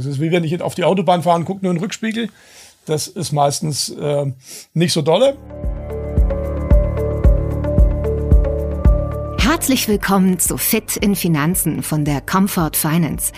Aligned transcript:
Es 0.00 0.06
ist 0.06 0.20
wie 0.20 0.30
wenn 0.30 0.44
ich 0.44 0.62
auf 0.62 0.76
die 0.76 0.84
Autobahn 0.84 1.24
fahre 1.24 1.38
und 1.38 1.44
gucke 1.44 1.64
nur 1.64 1.72
in 1.72 1.78
den 1.78 1.82
Rückspiegel. 1.82 2.28
Das 2.86 3.08
ist 3.08 3.32
meistens 3.32 3.88
äh, 3.88 4.32
nicht 4.72 4.92
so 4.92 5.02
dolle. 5.02 5.36
Herzlich 9.40 9.88
willkommen 9.88 10.38
zu 10.38 10.56
Fit 10.56 10.96
in 10.96 11.16
Finanzen 11.16 11.82
von 11.82 12.04
der 12.04 12.20
Comfort 12.20 12.76
Finance, 12.76 13.32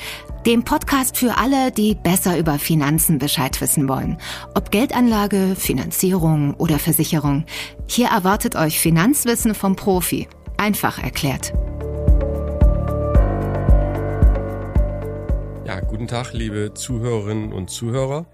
dem 0.45 0.63
Podcast 0.63 1.17
für 1.17 1.39
alle, 1.39 1.73
die 1.73 1.95
besser 1.95 2.37
über 2.37 2.59
Finanzen 2.59 3.19
Bescheid 3.19 3.59
wissen 3.63 3.89
wollen. 3.89 4.19
Ob 4.55 4.71
Geldanlage, 4.71 5.57
Finanzierung 5.57 6.53
oder 6.57 6.79
Versicherung. 6.79 7.47
Hier 7.87 8.09
erwartet 8.09 8.55
euch 8.55 8.79
Finanzwissen 8.79 9.55
vom 9.55 9.77
Profi. 9.77 10.29
Einfach 10.59 11.03
erklärt. 11.03 11.55
Ja, 15.71 15.79
guten 15.79 16.09
Tag, 16.09 16.33
liebe 16.33 16.75
Zuhörerinnen 16.75 17.53
und 17.53 17.71
Zuhörer. 17.71 18.27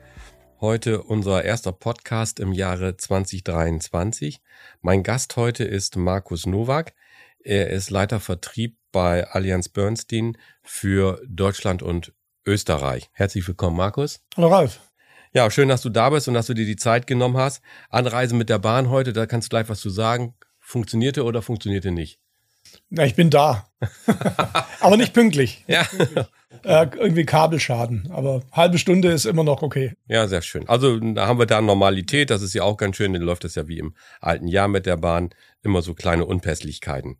Heute 0.58 1.02
unser 1.02 1.44
erster 1.44 1.70
Podcast 1.70 2.40
im 2.40 2.54
Jahre 2.54 2.96
2023. 2.96 4.40
Mein 4.80 5.02
Gast 5.02 5.36
heute 5.36 5.62
ist 5.62 5.96
Markus 5.96 6.46
Nowak. 6.46 6.94
Er 7.40 7.68
ist 7.68 7.90
Leiter 7.90 8.20
Vertrieb 8.20 8.78
bei 8.90 9.28
Allianz 9.28 9.68
Bernstein 9.68 10.38
für 10.62 11.20
Deutschland 11.28 11.82
und 11.82 12.14
Österreich. 12.46 13.10
Herzlich 13.12 13.46
willkommen, 13.46 13.76
Markus. 13.76 14.24
Hallo 14.34 14.48
Ralf. 14.48 14.80
Ja, 15.34 15.50
schön, 15.50 15.68
dass 15.68 15.82
du 15.82 15.90
da 15.90 16.08
bist 16.08 16.28
und 16.28 16.32
dass 16.32 16.46
du 16.46 16.54
dir 16.54 16.64
die 16.64 16.76
Zeit 16.76 17.06
genommen 17.06 17.36
hast. 17.36 17.62
Anreise 17.90 18.34
mit 18.34 18.48
der 18.48 18.60
Bahn 18.60 18.88
heute, 18.88 19.12
da 19.12 19.26
kannst 19.26 19.48
du 19.48 19.50
gleich 19.50 19.68
was 19.68 19.80
zu 19.80 19.90
sagen. 19.90 20.32
Funktionierte 20.58 21.22
oder 21.22 21.42
funktionierte 21.42 21.90
nicht? 21.90 22.18
Na, 22.88 23.04
ich 23.04 23.14
bin 23.14 23.28
da. 23.28 23.68
Aber 24.80 24.96
nicht 24.96 25.12
pünktlich. 25.12 25.66
Ja. 25.68 25.86
Äh, 26.62 26.86
irgendwie 26.96 27.24
Kabelschaden, 27.24 28.08
aber 28.12 28.42
halbe 28.52 28.78
Stunde 28.78 29.08
ist 29.08 29.26
immer 29.26 29.42
noch 29.42 29.62
okay. 29.62 29.94
Ja, 30.06 30.28
sehr 30.28 30.42
schön. 30.42 30.68
Also 30.68 30.98
da 30.98 31.26
haben 31.26 31.38
wir 31.40 31.46
da 31.46 31.60
Normalität, 31.60 32.30
das 32.30 32.42
ist 32.42 32.54
ja 32.54 32.62
auch 32.62 32.76
ganz 32.76 32.96
schön, 32.96 33.12
dann 33.12 33.22
läuft 33.22 33.44
das 33.44 33.56
ja 33.56 33.66
wie 33.66 33.78
im 33.78 33.94
alten 34.20 34.46
Jahr 34.46 34.68
mit 34.68 34.86
der 34.86 34.96
Bahn, 34.96 35.30
immer 35.62 35.82
so 35.82 35.94
kleine 35.94 36.24
Unpässlichkeiten. 36.24 37.18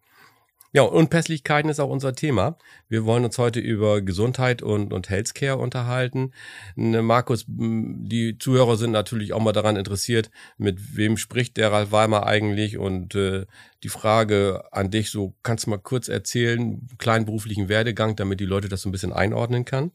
Ja, 0.77 0.83
Unpässlichkeiten 0.83 1.71
ist 1.71 1.81
auch 1.81 1.89
unser 1.89 2.15
Thema. 2.15 2.59
Wir 2.91 3.07
wollen 3.07 3.25
uns 3.25 3.39
heute 3.39 3.61
über 3.61 4.03
Gesundheit 4.03 4.61
und, 4.61 4.93
und 4.93 5.09
Healthcare 5.09 5.57
unterhalten. 5.57 6.33
Ne, 6.75 7.01
Markus, 7.01 7.47
die 7.49 8.37
Zuhörer 8.39 8.77
sind 8.77 8.91
natürlich 8.91 9.33
auch 9.33 9.41
mal 9.41 9.55
daran 9.55 9.77
interessiert, 9.77 10.31
mit 10.59 10.95
wem 10.95 11.17
spricht 11.17 11.57
der 11.57 11.73
Ralf 11.73 11.93
Weimer 11.93 12.27
eigentlich? 12.27 12.77
Und 12.77 13.15
äh, 13.15 13.47
die 13.85 13.89
Frage 13.89 14.65
an 14.71 14.91
dich, 14.91 15.11
so 15.11 15.35
kannst 15.43 15.65
du 15.65 15.71
mal 15.71 15.79
kurz 15.79 16.09
erzählen, 16.09 16.87
kleinen 16.99 17.25
beruflichen 17.25 17.71
Werdegang, 17.71 18.15
damit 18.15 18.41
die 18.41 18.45
Leute 18.45 18.69
das 18.69 18.83
so 18.83 18.91
ein 18.91 18.93
bisschen 18.93 19.15
einordnen 19.15 19.65
kann? 19.65 19.93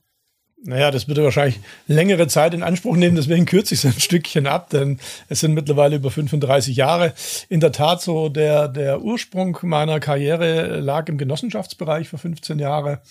Naja, 0.63 0.91
das 0.91 1.07
würde 1.07 1.23
wahrscheinlich 1.23 1.59
längere 1.87 2.27
Zeit 2.27 2.53
in 2.53 2.61
Anspruch 2.61 2.95
nehmen, 2.95 3.15
deswegen 3.15 3.47
kürze 3.47 3.73
ich 3.73 3.83
es 3.83 3.85
ein 3.85 3.99
Stückchen 3.99 4.45
ab, 4.45 4.69
denn 4.69 4.99
es 5.27 5.39
sind 5.39 5.55
mittlerweile 5.55 5.95
über 5.95 6.11
35 6.11 6.75
Jahre. 6.75 7.13
In 7.49 7.61
der 7.61 7.71
Tat 7.71 8.03
so, 8.03 8.29
der, 8.29 8.67
der 8.67 9.01
Ursprung 9.01 9.57
meiner 9.63 9.99
Karriere 9.99 10.79
lag 10.79 11.09
im 11.09 11.17
Genossenschaftsbereich 11.17 12.09
für 12.09 12.19
15 12.19 12.59
Jahre, 12.59 13.01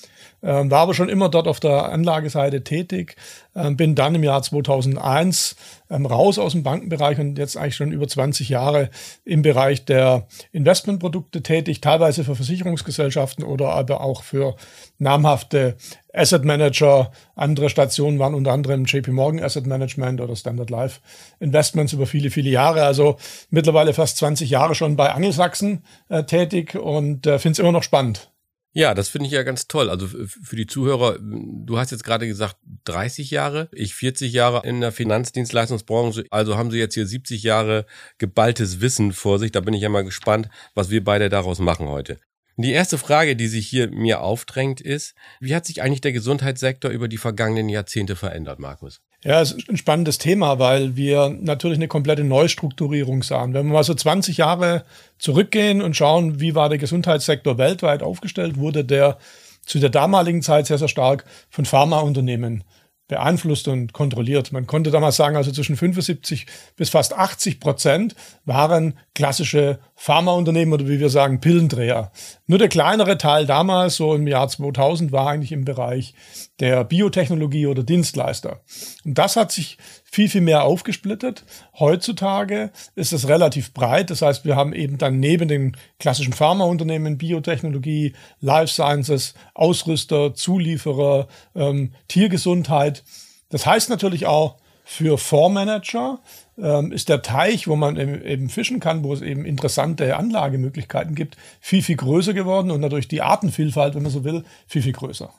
ähm, 0.45 0.71
war 0.71 0.81
aber 0.81 0.95
schon 0.95 1.09
immer 1.09 1.28
dort 1.28 1.48
auf 1.48 1.59
der 1.59 1.91
Anlageseite 1.91 2.62
tätig, 2.62 3.17
ähm, 3.56 3.77
bin 3.77 3.97
dann 3.97 4.15
im 4.15 4.23
Jahr 4.23 4.43
2001 4.43 5.56
ähm, 5.91 6.06
raus 6.06 6.39
aus 6.39 6.53
dem 6.53 6.62
Bankenbereich 6.62 7.19
und 7.19 7.37
jetzt 7.37 7.56
eigentlich 7.56 7.77
schon 7.77 7.91
über 7.91 8.06
20 8.06 8.48
Jahre 8.48 8.91
im 9.25 9.43
Bereich 9.43 9.84
der 9.84 10.28
Investmentprodukte 10.53 11.43
tätig, 11.43 11.81
teilweise 11.81 12.23
für 12.23 12.37
Versicherungsgesellschaften 12.37 13.45
oder 13.45 13.71
aber 13.71 14.01
auch 14.03 14.23
für 14.23 14.55
namhafte 14.98 15.77
Asset 16.12 16.44
Manager. 16.44 17.12
Andere 17.34 17.70
Stationen 17.70 18.19
waren 18.19 18.34
unter 18.34 18.53
anderem 18.53 18.84
JP 18.84 19.08
Morgan 19.12 19.42
Asset 19.42 19.66
Management 19.66 20.20
oder 20.20 20.36
Standard 20.36 20.70
Life 20.70 21.00
Investments 21.39 21.92
über 21.92 22.06
viele, 22.06 22.30
viele 22.30 22.50
Jahre. 22.50 22.84
Also 22.84 23.16
mittlerweile 23.50 23.94
fast 23.94 24.16
20 24.19 24.50
Jahre 24.50 24.75
schon 24.75 24.97
bei 24.97 25.12
Angelsachsen 25.12 25.84
äh, 26.09 26.25
tätig 26.25 26.75
und 26.75 27.26
äh, 27.26 27.38
finde 27.38 27.53
es 27.53 27.59
immer 27.59 27.72
noch 27.72 27.82
spannend. 27.82 28.31
Ja, 28.72 28.94
das 28.94 29.09
finde 29.09 29.26
ich 29.26 29.32
ja 29.32 29.43
ganz 29.43 29.66
toll. 29.66 29.91
Also 29.91 30.06
für 30.06 30.54
die 30.54 30.66
Zuhörer, 30.66 31.19
du 31.20 31.76
hast 31.76 31.91
jetzt 31.91 32.04
gerade 32.04 32.28
gesagt 32.28 32.56
30 32.84 33.32
Jahre, 33.32 33.69
ich 33.72 33.94
40 33.97 34.32
Jahre 34.32 34.62
in 34.65 34.81
der 34.81 34.93
Finanzdienstleistungsbranche, 34.93 36.25
also 36.31 36.56
haben 36.56 36.70
sie 36.70 36.78
jetzt 36.78 36.94
hier 36.94 37.06
70 37.06 37.43
Jahre 37.43 37.84
geballtes 38.19 38.81
Wissen 38.81 39.12
vor 39.12 39.41
sich. 39.41 39.50
Da 39.50 39.60
bin 39.60 39.75
ich 39.75 39.82
ja 39.82 39.88
mal 39.88 40.04
gespannt, 40.04 40.49
was 40.75 40.91
wir 40.91 41.03
beide 41.03 41.28
daraus 41.28 41.59
machen 41.59 41.88
heute. 41.88 42.20
Die 42.56 42.72
erste 42.72 42.99
Frage, 42.99 43.37
die 43.37 43.47
sich 43.47 43.66
hier 43.66 43.91
mir 43.91 44.21
aufdrängt, 44.21 44.81
ist, 44.81 45.15
wie 45.41 45.55
hat 45.55 45.66
sich 45.66 45.83
eigentlich 45.83 46.00
der 46.00 46.12
Gesundheitssektor 46.12 46.91
über 46.91 47.09
die 47.09 47.16
vergangenen 47.16 47.69
Jahrzehnte 47.69 48.16
verändert, 48.16 48.59
Markus? 48.59 49.00
Ja, 49.22 49.41
es 49.41 49.53
ist 49.53 49.69
ein 49.69 49.77
spannendes 49.77 50.19
Thema, 50.19 50.59
weil 50.59 50.97
wir 50.97 51.28
natürlich 51.28 51.78
eine 51.78 51.88
komplette 51.88 52.25
Neustrukturierung 52.25 53.22
sahen. 53.22 53.53
Wenn 53.53 53.66
wir 53.66 53.75
mal 53.75 53.84
so 53.84 53.94
20 53.94 54.38
Jahre 54.38 54.84
zurückgehen 55.19 55.83
und 55.83 55.94
schauen, 55.94 56.41
wie 56.41 56.55
war 56.55 56.71
der 56.71 56.78
Gesundheitssektor 56.78 57.59
weltweit 57.59 58.03
aufgestellt, 58.03 58.56
wurde 58.56 58.84
der 58.84 59.19
zu 59.65 59.78
der 59.78 59.91
damaligen 59.91 60.43
Zeit 60.43 60.67
sehr, 60.67 60.78
sehr 60.78 60.88
stark 60.88 61.25
von 61.50 61.67
Pharmaunternehmen 61.67 62.65
beeinflusst 63.10 63.69
und 63.69 63.93
kontrolliert. 63.93 64.53
Man 64.53 64.66
konnte 64.66 64.91
damals 64.91 65.16
sagen, 65.16 65.37
also 65.37 65.50
zwischen 65.50 65.76
75 65.76 66.47
bis 66.76 66.91
fast 66.91 67.12
80 67.12 67.60
Prozent 67.60 68.15
waren 68.47 68.94
klassische 69.15 69.81
Pharmaunternehmen 69.97 70.72
oder 70.72 70.88
wie 70.88 71.00
wir 71.00 71.10
sagen, 71.10 71.41
Pillendreher. 71.41 72.12
Nur 72.47 72.59
der 72.59 72.69
kleinere 72.69 73.19
Teil 73.19 73.47
damals, 73.47 73.97
so 73.97 74.15
im 74.15 74.26
Jahr 74.26 74.49
2000, 74.49 75.12
war 75.12 75.28
eigentlich 75.28 75.53
im 75.53 75.65
Bereich 75.65 76.15
der 76.60 76.84
Biotechnologie 76.84 77.66
oder 77.66 77.82
Dienstleister. 77.82 78.60
Und 79.04 79.19
das 79.19 79.37
hat 79.37 79.50
sich 79.50 79.76
viel, 80.10 80.28
viel 80.28 80.41
mehr 80.41 80.65
aufgesplittet. 80.65 81.44
Heutzutage 81.78 82.71
ist 82.97 83.12
es 83.12 83.28
relativ 83.28 83.72
breit. 83.72 84.10
Das 84.10 84.22
heißt, 84.22 84.44
wir 84.44 84.56
haben 84.56 84.72
eben 84.72 84.98
dann 84.98 85.21
neben 85.21 85.47
den 85.47 85.76
klassischen 86.00 86.32
Pharmaunternehmen 86.32 87.16
Biotechnologie, 87.16 88.15
Life 88.41 88.72
Sciences, 88.72 89.34
Ausrüster, 89.54 90.34
Zulieferer, 90.34 91.28
ähm, 91.54 91.93
Tiergesundheit. 92.09 93.04
Das 93.50 93.66
heißt 93.66 93.88
natürlich 93.88 94.26
auch 94.26 94.56
für 94.84 95.16
Fondsmanager 95.16 96.19
ähm, 96.59 96.91
ist 96.91 97.09
der 97.09 97.22
Teich, 97.22 97.69
wo 97.69 97.76
man 97.76 97.97
eben 97.97 98.49
fischen 98.49 98.81
kann, 98.81 99.04
wo 99.04 99.15
es 99.15 99.22
eben 99.22 99.44
interessante 99.44 100.16
Anlagemöglichkeiten 100.16 101.15
gibt, 101.15 101.37
viel, 101.60 101.82
viel 101.82 101.97
größer 101.97 102.34
geworden 102.34 102.72
und 102.72 102.82
dadurch 102.82 103.06
die 103.06 103.22
Artenvielfalt, 103.22 103.94
wenn 103.94 104.03
man 104.03 104.10
so 104.10 104.25
will, 104.25 104.44
viel, 104.66 104.82
viel 104.82 104.93
größer. 104.93 105.32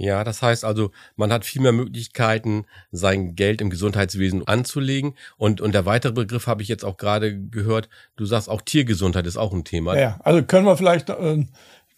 Ja, 0.00 0.24
das 0.24 0.40
heißt 0.40 0.64
also, 0.64 0.92
man 1.16 1.30
hat 1.30 1.44
viel 1.44 1.60
mehr 1.60 1.72
Möglichkeiten, 1.72 2.64
sein 2.90 3.34
Geld 3.34 3.60
im 3.60 3.68
Gesundheitswesen 3.68 4.48
anzulegen. 4.48 5.14
Und, 5.36 5.60
und 5.60 5.74
der 5.74 5.84
weitere 5.84 6.12
Begriff 6.12 6.46
habe 6.46 6.62
ich 6.62 6.68
jetzt 6.68 6.86
auch 6.86 6.96
gerade 6.96 7.38
gehört. 7.38 7.90
Du 8.16 8.24
sagst 8.24 8.48
auch 8.48 8.62
Tiergesundheit 8.62 9.26
ist 9.26 9.36
auch 9.36 9.52
ein 9.52 9.62
Thema. 9.62 9.98
Ja, 9.98 10.18
also 10.24 10.42
können 10.42 10.64
wir 10.64 10.78
vielleicht 10.78 11.10
äh, 11.10 11.44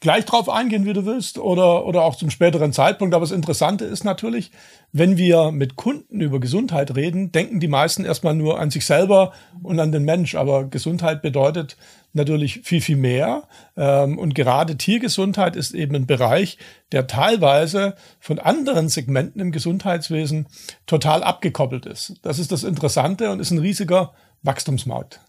gleich 0.03 0.25
drauf 0.25 0.49
eingehen, 0.51 0.85
wie 0.85 0.93
du 0.93 1.07
willst, 1.07 1.39
oder, 1.39 1.87
oder 1.87 2.03
auch 2.03 2.17
zum 2.17 2.29
späteren 2.29 2.73
Zeitpunkt. 2.73 3.15
Aber 3.15 3.23
das 3.23 3.31
Interessante 3.31 3.85
ist 3.85 4.05
natürlich, 4.05 4.51
wenn 4.91 5.17
wir 5.17 5.53
mit 5.53 5.77
Kunden 5.77 6.21
über 6.21 6.41
Gesundheit 6.41 6.97
reden, 6.97 7.31
denken 7.31 7.61
die 7.61 7.69
meisten 7.69 8.05
erstmal 8.05 8.35
nur 8.35 8.59
an 8.59 8.71
sich 8.71 8.85
selber 8.85 9.33
und 9.63 9.79
an 9.79 9.93
den 9.93 10.05
Mensch. 10.05 10.35
Aber 10.35 10.65
Gesundheit 10.65 11.23
bedeutet 11.23 11.77
natürlich 12.13 12.63
viel, 12.65 12.81
viel 12.81 12.97
mehr. 12.97 13.45
Ähm, 13.77 14.19
und 14.19 14.35
gerade 14.35 14.77
Tiergesundheit 14.77 15.55
ist 15.55 15.73
eben 15.73 15.95
ein 15.95 16.07
Bereich, 16.07 16.59
der 16.91 17.07
teilweise 17.07 17.95
von 18.19 18.41
anderen 18.41 18.89
Segmenten 18.89 19.41
im 19.41 19.53
Gesundheitswesen 19.53 20.49
total 20.85 21.23
abgekoppelt 21.23 21.87
ist. 21.87 22.15
Das 22.23 22.41
ist 22.41 22.51
das 22.51 22.65
Interessante 22.65 23.31
und 23.31 23.39
ist 23.39 23.53
ein 23.53 23.59
riesiger 23.59 24.13
Wachstumsmarkt. 24.43 25.21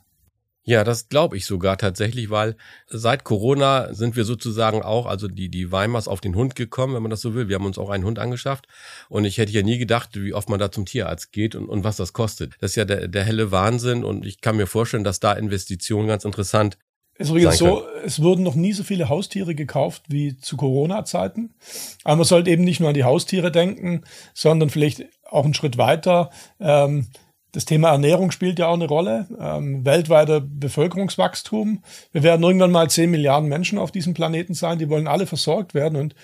Ja, 0.65 0.85
das 0.85 1.09
glaube 1.09 1.35
ich 1.35 1.45
sogar 1.45 1.77
tatsächlich, 1.77 2.29
weil 2.29 2.55
seit 2.87 3.25
Corona 3.25 3.93
sind 3.93 4.15
wir 4.15 4.23
sozusagen 4.23 4.81
auch, 4.81 5.07
also 5.07 5.27
die, 5.27 5.49
die 5.49 5.71
Weimars 5.73 6.07
auf 6.07 6.21
den 6.21 6.35
Hund 6.35 6.55
gekommen, 6.55 6.95
wenn 6.95 7.03
man 7.03 7.11
das 7.11 7.19
so 7.19 7.35
will. 7.35 7.49
Wir 7.49 7.55
haben 7.55 7.65
uns 7.65 7.77
auch 7.77 7.89
einen 7.89 8.05
Hund 8.05 8.17
angeschafft 8.17 8.67
und 9.09 9.25
ich 9.25 9.37
hätte 9.37 9.51
ja 9.51 9.61
nie 9.61 9.77
gedacht, 9.77 10.11
wie 10.13 10.33
oft 10.33 10.49
man 10.49 10.59
da 10.59 10.71
zum 10.71 10.85
Tierarzt 10.85 11.33
geht 11.33 11.55
und, 11.55 11.67
und 11.67 11.83
was 11.83 11.97
das 11.97 12.13
kostet. 12.13 12.53
Das 12.61 12.71
ist 12.71 12.75
ja 12.77 12.85
der, 12.85 13.09
der 13.09 13.25
helle 13.25 13.51
Wahnsinn 13.51 14.05
und 14.05 14.25
ich 14.25 14.39
kann 14.39 14.55
mir 14.55 14.67
vorstellen, 14.67 15.03
dass 15.03 15.19
da 15.19 15.33
Investitionen 15.33 16.07
ganz 16.07 16.23
interessant 16.23 16.77
es 17.15 17.27
ist 17.27 17.29
übrigens 17.29 17.57
so, 17.59 17.83
es 18.03 18.21
wurden 18.23 18.41
noch 18.43 18.55
nie 18.55 18.73
so 18.73 18.83
viele 18.83 19.07
Haustiere 19.07 19.53
gekauft 19.53 20.05
wie 20.07 20.35
zu 20.37 20.57
Corona-Zeiten. 20.57 21.53
Aber 22.03 22.17
man 22.17 22.25
sollte 22.25 22.49
eben 22.49 22.63
nicht 22.63 22.79
nur 22.79 22.89
an 22.89 22.95
die 22.95 23.03
Haustiere 23.03 23.51
denken, 23.51 24.03
sondern 24.33 24.71
vielleicht 24.71 25.05
auch 25.29 25.45
einen 25.45 25.53
Schritt 25.53 25.77
weiter. 25.77 26.31
Ähm, 26.59 27.07
das 27.53 27.65
Thema 27.65 27.91
Ernährung 27.91 28.31
spielt 28.31 28.57
ja 28.57 28.67
auch 28.67 28.73
eine 28.73 28.87
Rolle. 28.87 29.27
Ähm, 29.39 29.85
weltweiter 29.85 30.41
Bevölkerungswachstum. 30.41 31.83
Wir 32.11 32.23
werden 32.23 32.41
irgendwann 32.41 32.71
mal 32.71 32.89
10 32.89 33.11
Milliarden 33.11 33.47
Menschen 33.47 33.77
auf 33.77 33.91
diesem 33.91 34.15
Planeten 34.15 34.55
sein. 34.55 34.79
Die 34.79 34.89
wollen 34.89 35.07
alle 35.07 35.27
versorgt 35.27 35.75
werden. 35.75 35.95
Und 35.95 36.15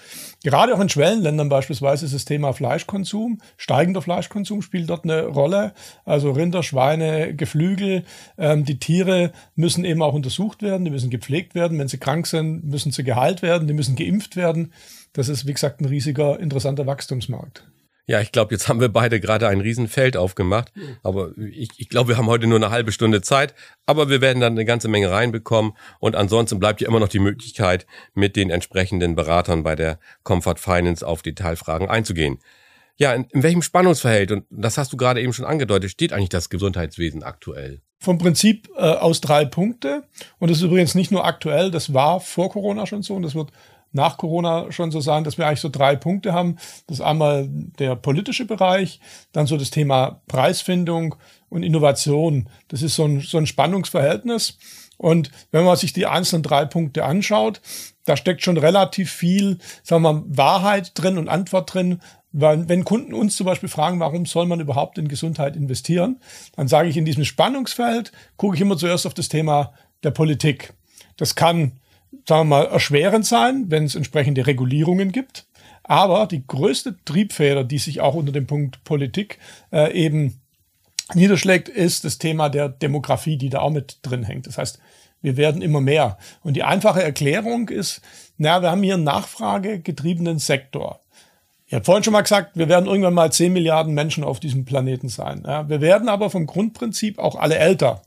gerade 0.43 0.73
auch 0.73 0.79
in 0.79 0.89
Schwellenländern 0.89 1.47
beispielsweise 1.47 2.05
ist 2.05 2.15
das 2.15 2.25
Thema 2.25 2.51
Fleischkonsum, 2.53 3.41
steigender 3.57 4.01
Fleischkonsum 4.01 4.63
spielt 4.63 4.89
dort 4.89 5.03
eine 5.03 5.27
Rolle. 5.27 5.73
Also 6.03 6.31
Rinder, 6.31 6.63
Schweine, 6.63 7.35
Geflügel. 7.35 8.05
Ähm, 8.39 8.65
die 8.65 8.79
Tiere 8.79 9.31
müssen 9.55 9.85
eben 9.85 10.01
auch 10.01 10.15
untersucht 10.15 10.63
werden. 10.63 10.83
Die 10.83 10.91
müssen 10.91 11.11
gepflegt 11.11 11.53
werden. 11.53 11.77
Wenn 11.77 11.87
sie 11.87 11.99
krank 11.99 12.25
sind, 12.25 12.65
müssen 12.65 12.91
sie 12.91 13.03
geheilt 13.03 13.43
werden. 13.43 13.67
Die 13.67 13.75
müssen 13.75 13.95
geimpft 13.95 14.35
werden. 14.35 14.73
Das 15.13 15.29
ist, 15.29 15.45
wie 15.45 15.53
gesagt, 15.53 15.79
ein 15.79 15.85
riesiger, 15.85 16.39
interessanter 16.39 16.87
Wachstumsmarkt. 16.87 17.65
Ja, 18.09 18.19
ich 18.21 18.31
glaube, 18.31 18.56
jetzt 18.56 18.67
haben 18.67 18.81
wir 18.81 18.89
beide 18.89 19.19
gerade 19.19 19.47
ein 19.47 19.61
Riesenfeld 19.61 20.17
aufgemacht. 20.17 20.73
Aber 21.03 21.29
ich, 21.38 21.69
ich 21.77 21.89
glaube, 21.89 22.09
wir 22.09 22.17
haben 22.17 22.25
heute 22.25 22.47
nur 22.47 22.57
eine 22.57 22.71
halbe 22.71 22.91
Stunde 22.91 23.21
Zeit. 23.21 23.53
Aber 23.85 24.09
wir 24.09 24.19
werden 24.19 24.39
dann 24.39 24.53
eine 24.53 24.65
ganze 24.65 24.88
Menge 24.88 25.11
reinbekommen. 25.11 25.73
Und 26.00 26.15
ansonsten 26.15 26.59
bleibt 26.59 26.81
ja 26.81 26.88
immer 26.88 27.00
noch 27.00 27.09
die 27.09 27.19
Möglichkeit, 27.19 27.85
mit 28.15 28.35
den 28.35 28.50
entsprechenden 28.50 29.13
Beratern 29.15 29.61
bei 29.61 29.75
der 29.75 30.00
Comfort 30.23 30.56
Finance 30.57 31.06
auf 31.06 31.21
Detailfragen 31.21 31.88
einzugehen. 31.88 32.39
Ja, 32.97 33.13
in, 33.13 33.25
in 33.25 33.44
welchem 33.44 33.61
Spannungsverhältnis, 33.61 34.39
und 34.50 34.63
das 34.63 34.79
hast 34.79 34.91
du 34.91 34.97
gerade 34.97 35.21
eben 35.21 35.31
schon 35.31 35.45
angedeutet, 35.45 35.91
steht 35.91 36.12
eigentlich 36.12 36.29
das 36.29 36.50
Gesundheitswesen 36.50 37.21
aktuell? 37.21 37.81
Vom 38.00 38.17
Prinzip 38.17 38.69
äh, 38.75 38.81
aus 38.81 39.21
drei 39.21 39.45
Punkte. 39.45 40.03
Und 40.39 40.50
das 40.50 40.57
ist 40.57 40.63
übrigens 40.63 40.95
nicht 40.95 41.12
nur 41.12 41.25
aktuell, 41.25 41.69
das 41.69 41.94
war 41.94 42.21
vor 42.21 42.50
Corona 42.50 42.88
schon 42.88 43.03
so 43.03 43.13
und 43.13 43.21
das 43.21 43.35
wird 43.35 43.51
nach 43.91 44.18
Corona 44.18 44.71
schon 44.71 44.91
so 44.91 45.01
sein, 45.01 45.24
dass 45.24 45.38
wir 45.38 45.47
eigentlich 45.47 45.62
so 45.62 45.69
drei 45.69 45.95
Punkte 45.95 46.33
haben. 46.33 46.57
Das 46.88 47.01
einmal 47.01 47.47
der 47.50 47.95
politische 47.95 48.45
Bereich, 48.45 49.00
dann 49.31 49.47
so 49.47 49.57
das 49.57 49.71
Thema 49.71 50.21
Preisfindung 50.27 51.15
und 51.50 51.63
Innovation. 51.63 52.47
Das 52.68 52.81
ist 52.81 52.95
so 52.95 53.06
ein, 53.06 53.21
so 53.21 53.38
ein 53.38 53.47
Spannungsverhältnis. 53.47 54.57
Und 54.97 55.31
wenn 55.51 55.63
man 55.63 55.77
sich 55.77 55.94
die 55.94 56.06
einzelnen 56.06 56.44
drei 56.44 56.65
Punkte 56.65 57.06
anschaut, 57.06 57.62
da 58.06 58.18
steckt 58.18 58.44
schon 58.44 58.57
relativ 58.57 59.12
viel, 59.12 59.59
sagen 59.81 60.03
wir 60.03 60.13
mal, 60.13 60.24
Wahrheit 60.27 60.91
drin 60.95 61.18
und 61.18 61.30
Antwort 61.30 61.74
drin. 61.74 62.01
Weil 62.31 62.69
wenn 62.69 62.83
Kunden 62.83 63.13
uns 63.13 63.36
zum 63.36 63.45
Beispiel 63.45 63.69
fragen, 63.69 64.00
warum 64.00 64.25
soll 64.25 64.45
man 64.45 64.59
überhaupt 64.59 64.97
in 64.97 65.07
Gesundheit 65.07 65.56
investieren, 65.56 66.19
dann 66.56 66.68
sage 66.68 66.89
ich 66.89 66.97
in 66.97 67.06
diesem 67.06 67.25
Spannungsfeld, 67.25 68.12
gucke 68.38 68.56
ich 68.56 68.62
immer 68.62 68.77
zuerst 68.77 69.07
auf 69.07 69.13
das 69.13 69.30
Thema 69.30 69.74
der 70.03 70.12
Politik. 70.12 70.74
Das 71.18 71.36
kann 71.36 71.74
sagen 72.27 72.50
wir 72.50 72.57
mal, 72.57 72.65
erschwerend 72.65 73.25
sein, 73.25 73.65
wenn 73.69 73.85
es 73.85 73.95
entsprechende 73.95 74.47
Regulierungen 74.47 75.11
gibt. 75.11 75.45
Aber 75.83 76.27
die 76.27 76.45
größte 76.45 76.97
Triebfeder, 77.06 77.63
die 77.63 77.79
sich 77.79 78.01
auch 78.01 78.13
unter 78.13 78.31
dem 78.31 78.45
Punkt 78.45 78.83
Politik 78.83 79.39
äh, 79.71 79.91
eben 79.94 80.39
niederschlägt, 81.15 81.69
ist 81.69 82.06
das 82.06 82.19
Thema 82.19 82.50
der 82.50 82.69
Demografie, 82.69 83.38
die 83.38 83.50
da 83.50 83.59
auch 83.61 83.71
mit 83.71 83.97
drin 84.03 84.23
hängt. 84.23 84.45
Das 84.45 84.57
heißt, 84.57 84.79
wir 85.21 85.35
werden 85.35 85.61
immer 85.61 85.81
mehr. 85.81 86.17
Und 86.44 86.53
die 86.53 86.63
einfache 86.63 87.03
Erklärung 87.03 87.69
ist, 87.69 88.01
na, 88.38 88.62
wir 88.62 88.71
haben 88.71 88.83
hier 88.83 88.94
einen 88.94 89.03
nachfragegetriebenen 89.03 90.39
Sektor. 90.39 91.01
Ich 91.65 91.73
habe 91.73 91.85
vorhin 91.85 92.03
schon 92.03 92.13
mal 92.13 92.21
gesagt, 92.21 92.55
wir 92.55 92.69
werden 92.69 92.88
irgendwann 92.88 93.13
mal 93.13 93.31
10 93.31 93.53
Milliarden 93.53 93.94
Menschen 93.94 94.23
auf 94.23 94.39
diesem 94.39 94.65
Planeten 94.65 95.09
sein. 95.09 95.44
Ja, 95.45 95.69
wir 95.69 95.81
werden 95.81 96.09
aber 96.09 96.29
vom 96.29 96.47
Grundprinzip 96.47 97.19
auch 97.19 97.35
alle 97.35 97.57
älter 97.57 98.01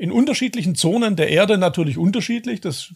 in 0.00 0.12
unterschiedlichen 0.12 0.76
Zonen 0.76 1.14
der 1.14 1.28
Erde 1.28 1.58
natürlich 1.58 1.98
unterschiedlich. 1.98 2.62
Das 2.62 2.94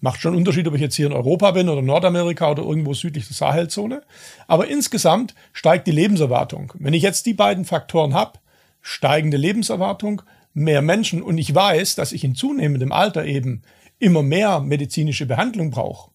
macht 0.00 0.20
schon 0.20 0.36
Unterschied, 0.36 0.68
ob 0.68 0.74
ich 0.74 0.82
jetzt 0.82 0.94
hier 0.94 1.06
in 1.06 1.14
Europa 1.14 1.52
bin 1.52 1.70
oder 1.70 1.80
Nordamerika 1.80 2.50
oder 2.50 2.62
irgendwo 2.62 2.92
südlich 2.92 3.26
der 3.26 3.34
Sahelzone. 3.34 4.02
Aber 4.46 4.68
insgesamt 4.68 5.34
steigt 5.54 5.86
die 5.86 5.92
Lebenserwartung. 5.92 6.74
Wenn 6.78 6.92
ich 6.92 7.02
jetzt 7.02 7.24
die 7.24 7.32
beiden 7.32 7.64
Faktoren 7.64 8.12
habe, 8.12 8.38
steigende 8.82 9.38
Lebenserwartung, 9.38 10.20
mehr 10.52 10.82
Menschen 10.82 11.22
und 11.22 11.38
ich 11.38 11.54
weiß, 11.54 11.94
dass 11.94 12.12
ich 12.12 12.22
in 12.22 12.34
zunehmendem 12.34 12.92
Alter 12.92 13.24
eben 13.24 13.62
immer 13.98 14.22
mehr 14.22 14.60
medizinische 14.60 15.24
Behandlung 15.24 15.70
brauche, 15.70 16.10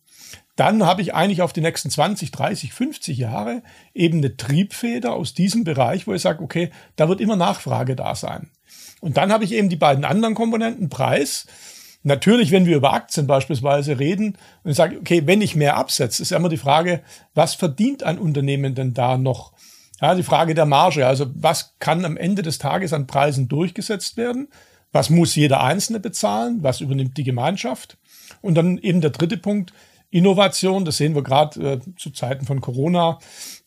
dann 0.55 0.85
habe 0.85 1.01
ich 1.01 1.15
eigentlich 1.15 1.41
auf 1.41 1.51
die 1.51 1.61
nächsten 1.61 1.89
20, 1.89 2.29
30, 2.29 2.73
50 2.73 3.17
Jahre 3.17 3.63
eben 3.95 4.19
eine 4.19 4.37
Triebfeder 4.37 5.13
aus 5.13 5.33
diesem 5.33 5.63
Bereich, 5.63 6.05
wo 6.05 6.13
ich 6.13 6.21
sage, 6.21 6.43
okay, 6.43 6.69
da 6.95 7.09
wird 7.09 7.21
immer 7.21 7.35
Nachfrage 7.35 7.95
da 7.95 8.13
sein. 8.13 8.51
Und 9.01 9.17
dann 9.17 9.33
habe 9.33 9.43
ich 9.43 9.51
eben 9.51 9.67
die 9.67 9.75
beiden 9.75 10.05
anderen 10.05 10.35
Komponenten, 10.35 10.87
Preis. 10.87 11.45
Natürlich, 12.03 12.51
wenn 12.51 12.65
wir 12.65 12.77
über 12.77 12.93
Aktien 12.93 13.27
beispielsweise 13.27 13.99
reden 13.99 14.37
und 14.63 14.71
ich 14.71 14.77
sage, 14.77 14.97
okay, 14.97 15.23
wenn 15.25 15.41
ich 15.41 15.55
mehr 15.55 15.75
absetze, 15.75 16.23
ist 16.23 16.31
immer 16.31 16.49
die 16.49 16.57
Frage, 16.57 17.01
was 17.35 17.53
verdient 17.53 18.03
ein 18.03 18.17
Unternehmen 18.17 18.73
denn 18.73 18.93
da 18.93 19.17
noch? 19.17 19.51
Ja, 19.99 20.15
die 20.15 20.23
Frage 20.23 20.55
der 20.55 20.65
Marge. 20.65 21.05
Also 21.05 21.27
was 21.35 21.75
kann 21.77 22.05
am 22.05 22.17
Ende 22.17 22.41
des 22.41 22.57
Tages 22.57 22.93
an 22.93 23.05
Preisen 23.05 23.47
durchgesetzt 23.47 24.17
werden? 24.17 24.47
Was 24.91 25.09
muss 25.09 25.35
jeder 25.35 25.61
Einzelne 25.61 25.99
bezahlen? 25.99 26.63
Was 26.63 26.81
übernimmt 26.81 27.17
die 27.17 27.23
Gemeinschaft? 27.23 27.97
Und 28.41 28.55
dann 28.55 28.77
eben 28.79 29.01
der 29.01 29.11
dritte 29.11 29.37
Punkt, 29.37 29.73
Innovation. 30.11 30.85
Das 30.85 30.97
sehen 30.97 31.15
wir 31.15 31.23
gerade 31.23 31.59
äh, 31.61 31.79
zu 31.97 32.11
Zeiten 32.11 32.45
von 32.45 32.61
Corona, 32.61 33.17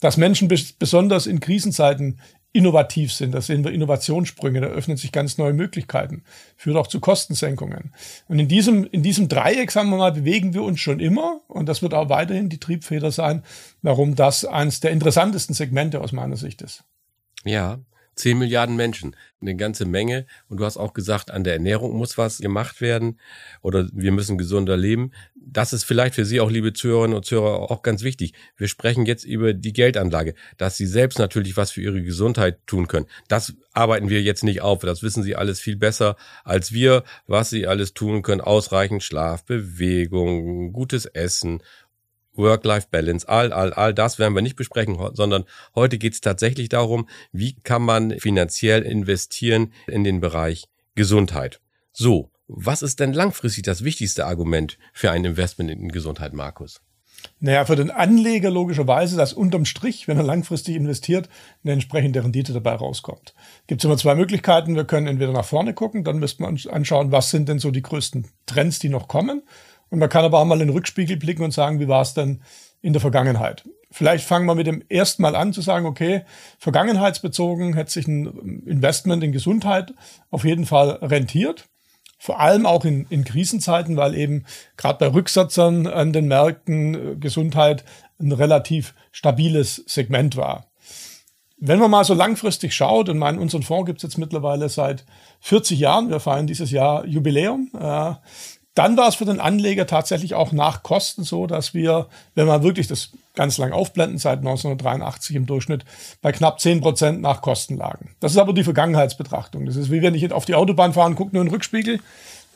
dass 0.00 0.16
Menschen 0.16 0.48
besonders 0.78 1.26
in 1.26 1.40
Krisenzeiten 1.40 2.20
innovativ 2.54 3.12
sind. 3.12 3.34
Da 3.34 3.40
sehen 3.40 3.64
wir 3.64 3.72
Innovationssprünge, 3.72 4.60
da 4.60 4.68
öffnen 4.68 4.96
sich 4.96 5.12
ganz 5.12 5.38
neue 5.38 5.52
Möglichkeiten, 5.52 6.22
führt 6.56 6.76
auch 6.76 6.86
zu 6.86 7.00
Kostensenkungen. 7.00 7.92
Und 8.28 8.38
in 8.38 8.48
diesem, 8.48 8.84
in 8.84 9.02
diesem 9.02 9.28
Dreieck, 9.28 9.72
sagen 9.72 9.90
wir 9.90 9.98
mal, 9.98 10.12
bewegen 10.12 10.54
wir 10.54 10.62
uns 10.62 10.80
schon 10.80 11.00
immer 11.00 11.40
und 11.48 11.68
das 11.68 11.82
wird 11.82 11.94
auch 11.94 12.08
weiterhin 12.08 12.48
die 12.48 12.60
Triebfeder 12.60 13.10
sein, 13.10 13.42
warum 13.82 14.14
das 14.14 14.44
eines 14.44 14.78
der 14.78 14.92
interessantesten 14.92 15.54
Segmente 15.54 16.00
aus 16.00 16.12
meiner 16.12 16.36
Sicht 16.36 16.62
ist. 16.62 16.84
Ja, 17.44 17.80
10 18.16 18.38
Milliarden 18.38 18.76
Menschen, 18.76 19.16
eine 19.40 19.56
ganze 19.56 19.84
Menge. 19.84 20.26
Und 20.48 20.58
du 20.58 20.64
hast 20.64 20.76
auch 20.76 20.92
gesagt, 20.92 21.30
an 21.30 21.44
der 21.44 21.54
Ernährung 21.54 21.96
muss 21.96 22.18
was 22.18 22.38
gemacht 22.38 22.80
werden 22.80 23.18
oder 23.62 23.88
wir 23.92 24.12
müssen 24.12 24.38
gesunder 24.38 24.76
leben. 24.76 25.12
Das 25.34 25.72
ist 25.72 25.84
vielleicht 25.84 26.14
für 26.14 26.24
Sie 26.24 26.40
auch, 26.40 26.50
liebe 26.50 26.72
Zuhörerinnen 26.72 27.16
und 27.16 27.24
Zuhörer, 27.24 27.70
auch 27.70 27.82
ganz 27.82 28.02
wichtig. 28.02 28.34
Wir 28.56 28.68
sprechen 28.68 29.04
jetzt 29.04 29.24
über 29.24 29.52
die 29.52 29.72
Geldanlage, 29.72 30.34
dass 30.56 30.76
Sie 30.76 30.86
selbst 30.86 31.18
natürlich 31.18 31.56
was 31.56 31.70
für 31.70 31.82
Ihre 31.82 32.02
Gesundheit 32.02 32.66
tun 32.66 32.88
können. 32.88 33.06
Das 33.28 33.54
arbeiten 33.72 34.08
wir 34.08 34.22
jetzt 34.22 34.44
nicht 34.44 34.62
auf. 34.62 34.80
Das 34.80 35.02
wissen 35.02 35.22
Sie 35.22 35.36
alles 35.36 35.60
viel 35.60 35.76
besser 35.76 36.16
als 36.44 36.72
wir, 36.72 37.04
was 37.26 37.50
Sie 37.50 37.66
alles 37.66 37.92
tun 37.92 38.22
können. 38.22 38.40
Ausreichend 38.40 39.02
Schlaf, 39.02 39.44
Bewegung, 39.44 40.72
gutes 40.72 41.04
Essen 41.06 41.62
Work-Life-Balance, 42.34 43.28
all, 43.28 43.52
all, 43.52 43.72
all 43.72 43.94
das 43.94 44.18
werden 44.18 44.34
wir 44.34 44.42
nicht 44.42 44.56
besprechen, 44.56 44.98
sondern 45.14 45.44
heute 45.74 45.98
geht 45.98 46.14
es 46.14 46.20
tatsächlich 46.20 46.68
darum, 46.68 47.08
wie 47.32 47.54
kann 47.54 47.82
man 47.82 48.18
finanziell 48.18 48.82
investieren 48.82 49.72
in 49.86 50.04
den 50.04 50.20
Bereich 50.20 50.64
Gesundheit. 50.94 51.60
So, 51.92 52.30
was 52.46 52.82
ist 52.82 53.00
denn 53.00 53.12
langfristig 53.12 53.64
das 53.64 53.84
wichtigste 53.84 54.26
Argument 54.26 54.78
für 54.92 55.10
ein 55.10 55.24
Investment 55.24 55.70
in 55.70 55.88
Gesundheit, 55.88 56.32
Markus? 56.32 56.80
Naja, 57.40 57.64
für 57.64 57.76
den 57.76 57.90
Anleger 57.90 58.50
logischerweise, 58.50 59.16
dass 59.16 59.32
unterm 59.32 59.64
Strich, 59.64 60.08
wenn 60.08 60.16
er 60.16 60.22
langfristig 60.22 60.76
investiert, 60.76 61.28
eine 61.62 61.72
entsprechende 61.72 62.22
Rendite 62.22 62.52
dabei 62.52 62.74
rauskommt. 62.74 63.34
Gibt 63.66 63.80
es 63.80 63.84
immer 63.84 63.96
zwei 63.96 64.14
Möglichkeiten. 64.14 64.76
Wir 64.76 64.84
können 64.84 65.06
entweder 65.06 65.32
nach 65.32 65.44
vorne 65.44 65.74
gucken, 65.74 66.04
dann 66.04 66.18
müssten 66.18 66.44
wir 66.44 66.48
uns 66.48 66.66
anschauen, 66.66 67.12
was 67.12 67.30
sind 67.30 67.48
denn 67.48 67.58
so 67.58 67.70
die 67.70 67.82
größten 67.82 68.26
Trends, 68.46 68.78
die 68.78 68.88
noch 68.88 69.08
kommen. 69.08 69.42
Und 69.94 70.00
man 70.00 70.08
kann 70.08 70.24
aber 70.24 70.40
auch 70.40 70.44
mal 70.44 70.60
in 70.60 70.66
den 70.66 70.74
Rückspiegel 70.74 71.16
blicken 71.16 71.44
und 71.44 71.52
sagen, 71.52 71.78
wie 71.78 71.86
war 71.86 72.02
es 72.02 72.14
denn 72.14 72.42
in 72.82 72.92
der 72.92 73.00
Vergangenheit? 73.00 73.62
Vielleicht 73.92 74.26
fangen 74.26 74.44
wir 74.44 74.56
mit 74.56 74.66
dem 74.66 74.82
ersten 74.88 75.22
Mal 75.22 75.36
an 75.36 75.52
zu 75.52 75.60
sagen, 75.60 75.86
okay, 75.86 76.24
vergangenheitsbezogen 76.58 77.74
hätte 77.74 77.92
sich 77.92 78.08
ein 78.08 78.64
Investment 78.66 79.22
in 79.22 79.30
Gesundheit 79.30 79.94
auf 80.32 80.44
jeden 80.44 80.66
Fall 80.66 80.98
rentiert. 81.00 81.66
Vor 82.18 82.40
allem 82.40 82.66
auch 82.66 82.84
in, 82.84 83.06
in 83.08 83.22
Krisenzeiten, 83.22 83.96
weil 83.96 84.16
eben 84.16 84.46
gerade 84.76 84.98
bei 84.98 85.14
Rücksetzern 85.14 85.86
an 85.86 86.12
den 86.12 86.26
Märkten 86.26 86.94
äh, 87.12 87.14
Gesundheit 87.14 87.84
ein 88.18 88.32
relativ 88.32 88.94
stabiles 89.12 89.84
Segment 89.86 90.36
war. 90.36 90.66
Wenn 91.58 91.78
man 91.78 91.92
mal 91.92 92.04
so 92.04 92.14
langfristig 92.14 92.74
schaut, 92.74 93.08
und 93.08 93.18
meinen, 93.18 93.38
unseren 93.38 93.62
Fonds 93.62 93.86
gibt 93.86 93.98
es 93.98 94.02
jetzt 94.02 94.18
mittlerweile 94.18 94.68
seit 94.68 95.04
40 95.38 95.78
Jahren, 95.78 96.10
wir 96.10 96.18
feiern 96.18 96.48
dieses 96.48 96.72
Jahr 96.72 97.06
Jubiläum, 97.06 97.70
äh, 97.78 98.14
dann 98.74 98.96
war 98.96 99.08
es 99.08 99.14
für 99.14 99.24
den 99.24 99.40
Anleger 99.40 99.86
tatsächlich 99.86 100.34
auch 100.34 100.50
nach 100.50 100.82
Kosten 100.82 101.22
so, 101.22 101.46
dass 101.46 101.74
wir, 101.74 102.08
wenn 102.34 102.46
man 102.46 102.64
wirklich 102.64 102.88
das 102.88 103.10
ganz 103.34 103.56
lang 103.56 103.72
aufblenden, 103.72 104.18
seit 104.18 104.38
1983 104.38 105.36
im 105.36 105.46
Durchschnitt 105.46 105.84
bei 106.22 106.32
knapp 106.32 106.60
10 106.60 106.80
Prozent 106.80 107.20
nach 107.20 107.40
Kosten 107.40 107.76
lagen. 107.76 108.16
Das 108.20 108.32
ist 108.32 108.38
aber 108.38 108.52
die 108.52 108.64
Vergangenheitsbetrachtung. 108.64 109.66
Das 109.66 109.76
ist 109.76 109.90
wie 109.90 110.02
wenn 110.02 110.14
ich 110.14 110.32
auf 110.32 110.44
die 110.44 110.56
Autobahn 110.56 110.92
fahre 110.92 111.08
und 111.08 111.16
gucke 111.16 111.32
nur 111.32 111.42
in 111.42 111.48
den 111.48 111.54
Rückspiegel. 111.54 112.00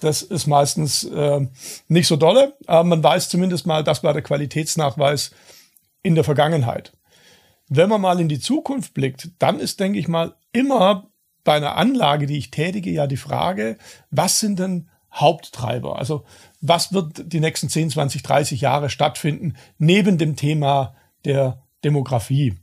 Das 0.00 0.22
ist 0.22 0.46
meistens 0.46 1.04
äh, 1.04 1.46
nicht 1.88 2.06
so 2.06 2.16
dolle, 2.16 2.54
aber 2.66 2.84
man 2.84 3.02
weiß 3.02 3.28
zumindest 3.28 3.66
mal, 3.66 3.82
das 3.82 4.02
war 4.02 4.12
der 4.12 4.22
Qualitätsnachweis 4.22 5.32
in 6.02 6.14
der 6.14 6.24
Vergangenheit. 6.24 6.92
Wenn 7.68 7.88
man 7.88 8.00
mal 8.00 8.20
in 8.20 8.28
die 8.28 8.40
Zukunft 8.40 8.94
blickt, 8.94 9.30
dann 9.38 9.58
ist, 9.58 9.80
denke 9.80 9.98
ich 9.98 10.08
mal, 10.08 10.34
immer 10.52 11.08
bei 11.44 11.54
einer 11.54 11.76
Anlage, 11.76 12.26
die 12.26 12.38
ich 12.38 12.50
tätige, 12.50 12.90
ja 12.90 13.06
die 13.06 13.16
Frage, 13.16 13.76
was 14.10 14.40
sind 14.40 14.58
denn 14.58 14.88
Haupttreiber? 15.12 15.98
Also 15.98 16.24
was 16.60 16.92
wird 16.92 17.32
die 17.32 17.40
nächsten 17.40 17.68
10, 17.68 17.90
20, 17.90 18.22
30 18.22 18.60
Jahre 18.60 18.90
stattfinden 18.90 19.56
neben 19.78 20.18
dem 20.18 20.36
Thema 20.36 20.94
der 21.24 21.62
Demografie? 21.84 22.56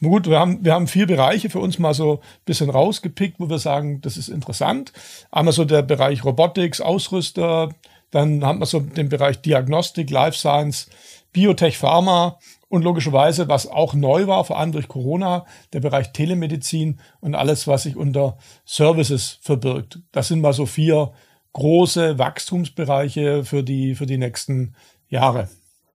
Gut, 0.00 0.28
wir 0.28 0.38
haben, 0.38 0.64
wir 0.64 0.72
haben 0.72 0.86
vier 0.86 1.06
Bereiche 1.06 1.50
für 1.50 1.58
uns 1.58 1.78
mal 1.78 1.94
so 1.94 2.20
ein 2.20 2.44
bisschen 2.44 2.70
rausgepickt, 2.70 3.40
wo 3.40 3.48
wir 3.48 3.58
sagen, 3.58 4.00
das 4.02 4.16
ist 4.16 4.28
interessant. 4.28 4.92
Einmal 5.32 5.52
so 5.52 5.64
der 5.64 5.82
Bereich 5.82 6.24
Robotics, 6.24 6.80
Ausrüster, 6.80 7.70
dann 8.12 8.44
haben 8.44 8.60
wir 8.60 8.66
so 8.66 8.78
den 8.78 9.08
Bereich 9.08 9.40
Diagnostik, 9.42 10.10
Life 10.10 10.38
Science, 10.38 10.88
Biotech, 11.32 11.76
Pharma 11.76 12.38
und 12.68 12.82
logischerweise, 12.82 13.48
was 13.48 13.66
auch 13.66 13.94
neu 13.94 14.28
war, 14.28 14.44
vor 14.44 14.58
allem 14.58 14.70
durch 14.70 14.86
Corona, 14.86 15.44
der 15.72 15.80
Bereich 15.80 16.12
Telemedizin 16.12 17.00
und 17.20 17.34
alles, 17.34 17.66
was 17.66 17.82
sich 17.82 17.96
unter 17.96 18.38
Services 18.64 19.38
verbirgt. 19.42 19.98
Das 20.12 20.28
sind 20.28 20.40
mal 20.40 20.52
so 20.52 20.66
vier 20.66 21.12
große 21.54 22.18
Wachstumsbereiche 22.18 23.44
für 23.44 23.62
die, 23.62 23.94
für 23.94 24.06
die 24.06 24.18
nächsten 24.18 24.74
Jahre. 25.08 25.48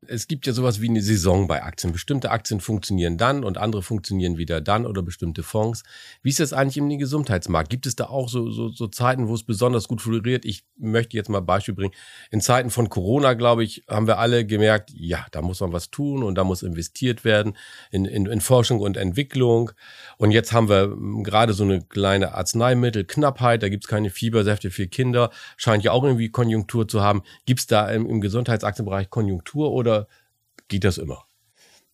Es 0.09 0.27
gibt 0.27 0.47
ja 0.47 0.53
sowas 0.53 0.81
wie 0.81 0.89
eine 0.89 1.01
Saison 1.01 1.47
bei 1.47 1.63
Aktien. 1.63 1.93
Bestimmte 1.93 2.31
Aktien 2.31 2.59
funktionieren 2.59 3.17
dann 3.17 3.43
und 3.43 3.57
andere 3.57 3.83
funktionieren 3.83 4.37
wieder 4.37 4.59
dann 4.59 4.85
oder 4.85 5.01
bestimmte 5.01 5.43
Fonds. 5.43 5.83
Wie 6.23 6.29
ist 6.29 6.39
das 6.39 6.51
eigentlich 6.51 6.77
im 6.77 6.89
Gesundheitsmarkt? 6.89 7.69
Gibt 7.69 7.85
es 7.85 7.95
da 7.95 8.05
auch 8.05 8.27
so, 8.27 8.49
so, 8.49 8.69
so 8.69 8.87
Zeiten, 8.87 9.27
wo 9.27 9.35
es 9.35 9.43
besonders 9.43 9.87
gut 9.87 10.01
floriert? 10.01 10.45
Ich 10.45 10.65
möchte 10.77 11.15
jetzt 11.15 11.29
mal 11.29 11.41
Beispiel 11.41 11.75
bringen. 11.75 11.93
In 12.31 12.41
Zeiten 12.41 12.71
von 12.71 12.89
Corona, 12.89 13.33
glaube 13.35 13.63
ich, 13.63 13.83
haben 13.87 14.07
wir 14.07 14.17
alle 14.17 14.45
gemerkt, 14.45 14.91
ja, 14.93 15.25
da 15.31 15.41
muss 15.41 15.59
man 15.59 15.73
was 15.73 15.91
tun 15.91 16.23
und 16.23 16.35
da 16.35 16.43
muss 16.43 16.63
investiert 16.63 17.23
werden 17.23 17.55
in, 17.91 18.05
in, 18.05 18.25
in 18.25 18.41
Forschung 18.41 18.79
und 18.79 18.97
Entwicklung. 18.97 19.71
Und 20.17 20.31
jetzt 20.31 20.51
haben 20.51 20.69
wir 20.69 20.83
hm, 20.83 21.23
gerade 21.23 21.53
so 21.53 21.63
eine 21.63 21.81
kleine 21.81 22.33
Arzneimittelknappheit, 22.33 23.61
da 23.61 23.69
gibt 23.69 23.85
es 23.85 23.89
keine 23.89 24.09
Fiebersäfte 24.09 24.71
für 24.71 24.87
Kinder, 24.87 25.29
scheint 25.55 25.83
ja 25.83 25.91
auch 25.91 26.03
irgendwie 26.03 26.29
Konjunktur 26.29 26.87
zu 26.87 27.01
haben. 27.01 27.21
Gibt 27.45 27.59
es 27.59 27.67
da 27.67 27.89
im, 27.89 28.07
im 28.07 28.21
Gesundheitsaktienbereich 28.21 29.09
Konjunktur 29.09 29.71
oder 29.71 29.98
geht 30.67 30.83
das 30.83 30.97
immer? 30.97 31.25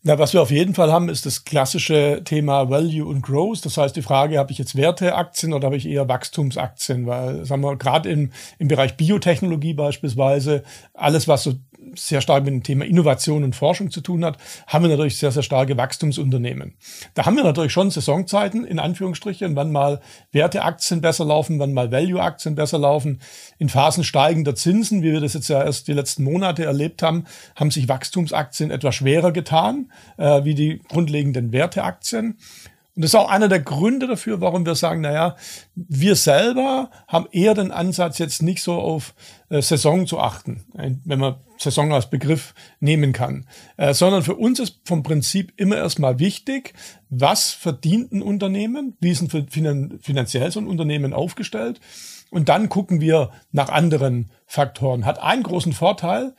Ja, 0.08 0.20
was 0.20 0.34
wir 0.34 0.42
auf 0.44 0.52
jeden 0.52 0.76
Fall 0.76 0.92
haben, 0.92 1.10
ist 1.10 1.26
das 1.26 1.46
klassische 1.46 2.22
Thema 2.24 2.70
Value 2.70 3.08
und 3.08 3.24
Growth. 3.24 3.66
Das 3.66 3.76
heißt, 3.78 3.96
die 3.96 4.04
Frage, 4.04 4.38
habe 4.38 4.52
ich 4.52 4.60
jetzt 4.60 4.76
Werteaktien 4.76 5.52
oder 5.52 5.66
habe 5.66 5.78
ich 5.78 5.88
eher 5.88 6.08
Wachstumsaktien? 6.08 7.08
Weil, 7.08 7.44
sagen 7.44 7.64
wir, 7.64 7.76
gerade 7.76 8.12
im, 8.12 8.32
im 8.60 8.68
Bereich 8.68 8.98
Biotechnologie 8.98 9.74
beispielsweise, 9.74 10.64
alles, 10.94 11.28
was 11.28 11.42
so 11.42 11.56
sehr 11.96 12.22
stark 12.22 12.44
mit 12.44 12.54
dem 12.54 12.64
Thema 12.64 12.86
Innovation 12.86 13.44
und 13.44 13.56
Forschung 13.56 13.92
zu 13.92 14.02
tun 14.02 14.26
hat, 14.26 14.38
haben 14.68 14.84
wir 14.84 14.90
natürlich 14.90 15.18
sehr, 15.18 15.32
sehr 15.32 15.44
starke 15.44 15.78
Wachstumsunternehmen. 15.78 16.76
Da 17.14 17.26
haben 17.26 17.36
wir 17.36 17.44
natürlich 17.44 17.72
schon 17.72 17.92
Saisonzeiten, 17.92 18.66
in 18.66 18.80
Anführungsstrichen, 18.80 19.56
wann 19.56 19.72
mal 19.72 20.02
Werteaktien 20.32 21.02
besser 21.02 21.26
laufen, 21.26 21.60
wann 21.60 21.74
mal 21.74 21.92
Value-Aktien 21.92 22.56
besser 22.56 22.80
laufen. 22.80 23.22
In 23.58 23.70
Phasen 23.70 24.04
steigender 24.04 24.56
Zinsen, 24.56 25.04
wie 25.04 25.12
wir 25.12 25.22
das 25.22 25.34
jetzt 25.34 25.48
ja 25.48 25.64
erst 25.64 25.88
die 25.88 25.94
letzten 25.94 26.24
Monate 26.24 26.66
erlebt 26.66 27.02
haben, 27.04 27.26
haben 27.56 27.72
sich 27.72 27.88
Wachstumsaktien 27.88 28.72
etwas 28.72 28.96
schwerer 28.96 29.32
getan, 29.32 29.92
äh, 30.18 30.44
wie 30.44 30.56
die 30.56 30.82
grundlegenden 30.88 31.52
Werteaktien. 31.52 32.38
Und 32.96 33.04
das 33.04 33.12
ist 33.12 33.16
auch 33.16 33.30
einer 33.30 33.50
der 33.50 33.60
Gründe 33.60 34.08
dafür, 34.08 34.40
warum 34.40 34.66
wir 34.66 34.76
sagen, 34.76 35.02
naja, 35.02 35.36
wir 35.76 36.16
selber 36.16 36.90
haben 37.08 37.28
eher 37.32 37.54
den 37.54 37.72
Ansatz, 37.72 38.20
jetzt 38.20 38.42
nicht 38.42 38.64
so 38.64 38.76
auf 38.76 39.14
äh, 39.50 39.62
Saison 39.62 40.08
zu 40.08 40.20
achten, 40.20 40.64
wenn 40.74 41.20
man 41.20 41.36
Saison 41.58 41.92
als 41.92 42.10
Begriff 42.10 42.54
nehmen 42.80 43.12
kann, 43.12 43.48
äh, 43.76 43.94
sondern 43.94 44.24
für 44.24 44.36
uns 44.36 44.60
ist 44.60 44.80
vom 44.86 45.04
Prinzip 45.04 45.54
immer 45.58 45.76
erstmal 45.76 46.20
wichtig, 46.20 46.74
was 47.10 47.52
verdient 47.52 48.14
ein 48.14 48.22
Unternehmen, 48.22 48.96
wie 49.02 49.12
ist 49.12 49.22
ein 49.22 50.00
finanziell 50.02 50.52
so 50.52 50.60
ein 50.62 50.68
Unternehmen 50.68 51.14
aufgestellt 51.14 51.82
und 52.30 52.50
dann 52.50 52.70
gucken 52.70 53.02
wir 53.02 53.32
nach 53.52 53.70
anderen 53.70 54.32
Faktoren. 54.46 55.06
Hat 55.06 55.22
einen 55.22 55.44
großen 55.44 55.74
Vorteil, 55.74 56.34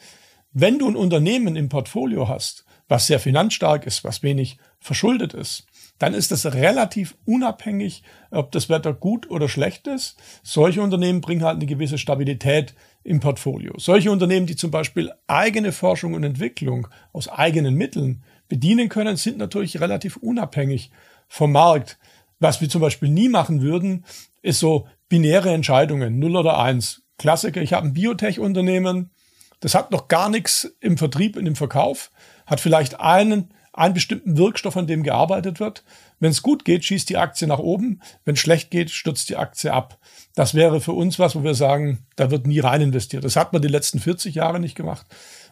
wenn 0.52 0.78
du 0.78 0.88
ein 0.88 0.96
Unternehmen 0.96 1.54
im 1.54 1.68
Portfolio 1.68 2.28
hast, 2.28 2.64
was 2.88 3.06
sehr 3.06 3.20
finanzstark 3.20 3.86
ist, 3.86 4.04
was 4.04 4.22
wenig 4.22 4.58
verschuldet 4.80 5.34
ist, 5.34 5.66
dann 5.99 6.15
ist 6.15 6.33
es 6.33 6.53
relativ 6.53 7.17
unabhängig, 7.25 8.03
ob 8.31 8.53
das 8.53 8.69
Wetter 8.69 8.93
gut 8.93 9.31
oder 9.31 9.49
schlecht 9.49 9.87
ist. 9.87 10.17
Solche 10.43 10.83
Unternehmen 10.83 11.21
bringen 11.21 11.45
halt 11.45 11.57
eine 11.57 11.67
gewisse 11.67 11.99
Stabilität 11.99 12.75
im 13.03 13.21
Portfolio. 13.21 13.75
Solche 13.79 14.11
Unternehmen, 14.11 14.47
die 14.47 14.57
zum 14.57 14.71
Beispiel 14.71 15.12
eigene 15.26 15.73
Forschung 15.73 16.15
und 16.15 16.25
Entwicklung 16.25 16.88
aus 17.12 17.29
eigenen 17.29 17.75
Mitteln 17.75 18.23
bedienen 18.49 18.88
können, 18.88 19.17
sind 19.17 19.38
natürlich 19.38 19.81
relativ 19.81 20.17
unabhängig 20.17 20.91
vom 21.29 21.53
Markt. 21.53 21.99
Was 22.38 22.61
wir 22.61 22.69
zum 22.69 22.83
Beispiel 22.83 23.09
nie 23.09 23.29
machen 23.29 23.62
würden, 23.62 24.05
ist 24.43 24.61
so 24.61 24.87
binäre 25.09 25.53
Entscheidungen, 25.53 26.19
0 26.19 26.37
oder 26.37 26.59
1. 26.59 27.03
Klassiker, 27.19 27.62
ich 27.62 27.73
habe 27.73 27.87
ein 27.87 27.95
Biotech-Unternehmen, 27.95 29.11
das 29.61 29.75
hat 29.75 29.91
noch 29.91 30.09
gar 30.09 30.29
nichts 30.29 30.76
im 30.81 30.99
Vertrieb 30.99 31.37
und 31.37 31.47
im 31.47 31.57
Verkauf, 31.57 32.11
hat 32.45 32.61
vielleicht 32.61 33.00
einen 33.00 33.50
einen 33.76 33.95
bestimmten 33.95 34.37
Wirkstoff, 34.37 34.76
an 34.76 34.87
dem 34.87 35.02
gearbeitet 35.02 35.61
wird. 35.61 35.85
Wenn 36.18 36.30
es 36.30 36.42
gut 36.42 36.64
geht, 36.64 36.85
schießt 36.85 37.09
die 37.09 37.18
Aktie 37.18 37.47
nach 37.47 37.59
oben. 37.59 38.00
Wenn 38.25 38.37
schlecht 38.37 38.71
geht, 38.71 38.90
stürzt 38.90 39.28
die 39.28 39.37
Aktie 39.37 39.73
ab. 39.73 39.99
Das 40.35 40.54
wäre 40.54 40.80
für 40.80 40.92
uns 40.92 41.18
was, 41.18 41.37
wo 41.37 41.45
wir 41.45 41.54
sagen, 41.54 42.06
da 42.16 42.30
wird 42.30 42.47
nie 42.47 42.61
rein 42.61 42.80
investiert. 42.80 43.25
Das 43.25 43.37
hat 43.37 43.52
man 43.52 43.62
die 43.62 43.68
letzten 43.68 44.00
40 44.00 44.35
Jahre 44.35 44.61
nicht 44.61 44.75
gemacht 44.75 45.06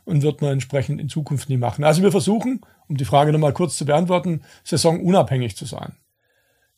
und 0.04 0.22
wird 0.22 0.42
man 0.42 0.52
entsprechend 0.52 1.00
in 1.00 1.08
Zukunft 1.08 1.48
nie 1.48 1.56
machen. 1.56 1.84
Also 1.84 2.02
wir 2.02 2.10
versuchen, 2.10 2.62
um 2.88 2.96
die 2.96 3.04
Frage 3.04 3.32
nochmal 3.32 3.52
kurz 3.52 3.76
zu 3.76 3.84
beantworten, 3.84 4.42
saisonunabhängig 4.64 5.56
zu 5.56 5.66
sein. 5.66 5.94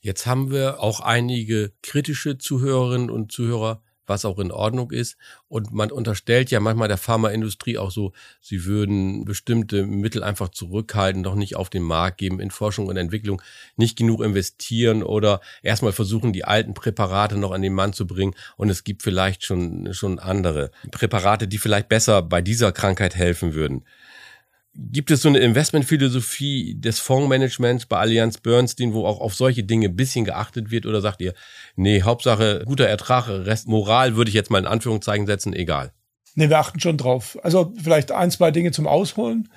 Jetzt 0.01 0.27
haben 0.27 0.51
wir 0.51 0.81
auch 0.81 1.01
einige 1.01 1.73
kritische 1.83 2.39
Zuhörerinnen 2.39 3.11
und 3.11 3.33
Zuhörer, 3.33 3.83
was 4.07 4.25
auch 4.25 4.39
in 4.39 4.51
Ordnung 4.51 4.91
ist. 4.91 5.17
Und 5.49 5.73
man 5.73 5.91
unterstellt 5.91 6.51
ja 6.51 6.61
manchmal 6.61 6.89
der 6.89 6.99
Pharmaindustrie 6.99 7.79
auch 7.79 7.91
so, 7.91 8.13
sie 8.41 8.65
würden 8.65 9.25
bestimmte 9.25 9.85
Mittel 9.87 10.23
einfach 10.23 10.49
zurückhalten, 10.49 11.23
doch 11.23 11.35
nicht 11.35 11.57
auf 11.57 11.71
den 11.71 11.83
Markt 11.83 12.19
geben, 12.19 12.41
in 12.41 12.51
Forschung 12.51 12.87
und 12.87 12.97
Entwicklung 12.97 13.43
nicht 13.77 13.97
genug 13.97 14.23
investieren 14.23 15.03
oder 15.03 15.41
erstmal 15.63 15.93
versuchen, 15.93 16.33
die 16.33 16.45
alten 16.45 16.75
Präparate 16.75 17.37
noch 17.37 17.53
an 17.53 17.63
den 17.63 17.75
Mann 17.75 17.93
zu 17.93 18.07
bringen. 18.07 18.35
Und 18.57 18.71
es 18.71 18.85
gibt 18.85 19.03
vielleicht 19.03 19.45
schon, 19.45 19.93
schon 19.93 20.19
andere 20.19 20.71
Präparate, 20.91 21.49
die 21.49 21.59
vielleicht 21.59 21.89
besser 21.89 22.23
bei 22.23 22.41
dieser 22.41 22.73
Krankheit 22.73 23.15
helfen 23.15 23.55
würden. 23.55 23.85
Gibt 24.79 25.11
es 25.11 25.23
so 25.23 25.29
eine 25.29 25.39
Investmentphilosophie 25.39 26.75
des 26.79 27.01
Fondsmanagements 27.01 27.87
bei 27.87 27.97
Allianz 27.97 28.39
Bernstein, 28.39 28.93
wo 28.93 29.07
auch 29.07 29.21
auf 29.21 29.35
solche 29.35 29.65
Dinge 29.65 29.89
ein 29.89 29.97
bisschen 29.97 30.27
geachtet 30.27 30.71
wird? 30.71 30.85
Oder 30.85 31.01
sagt 31.01 31.23
ihr, 31.23 31.33
nee, 31.77 32.03
Hauptsache 32.03 32.63
guter 32.67 32.87
Ertrag, 32.87 33.29
Rest 33.29 33.69
Moral 33.69 34.17
würde 34.17 34.29
ich 34.29 34.35
jetzt 34.35 34.51
mal 34.51 34.59
in 34.59 34.67
Anführungszeichen 34.67 35.27
setzen, 35.27 35.55
egal? 35.55 35.93
Nee, 36.35 36.51
wir 36.51 36.59
achten 36.59 36.79
schon 36.81 36.99
drauf. 36.99 37.39
Also 37.43 37.73
vielleicht 37.83 38.13
ein, 38.13 38.31
zwei 38.31 38.51
Dinge 38.51 38.71
zum 38.71 38.87
Ausholen. 38.87 39.49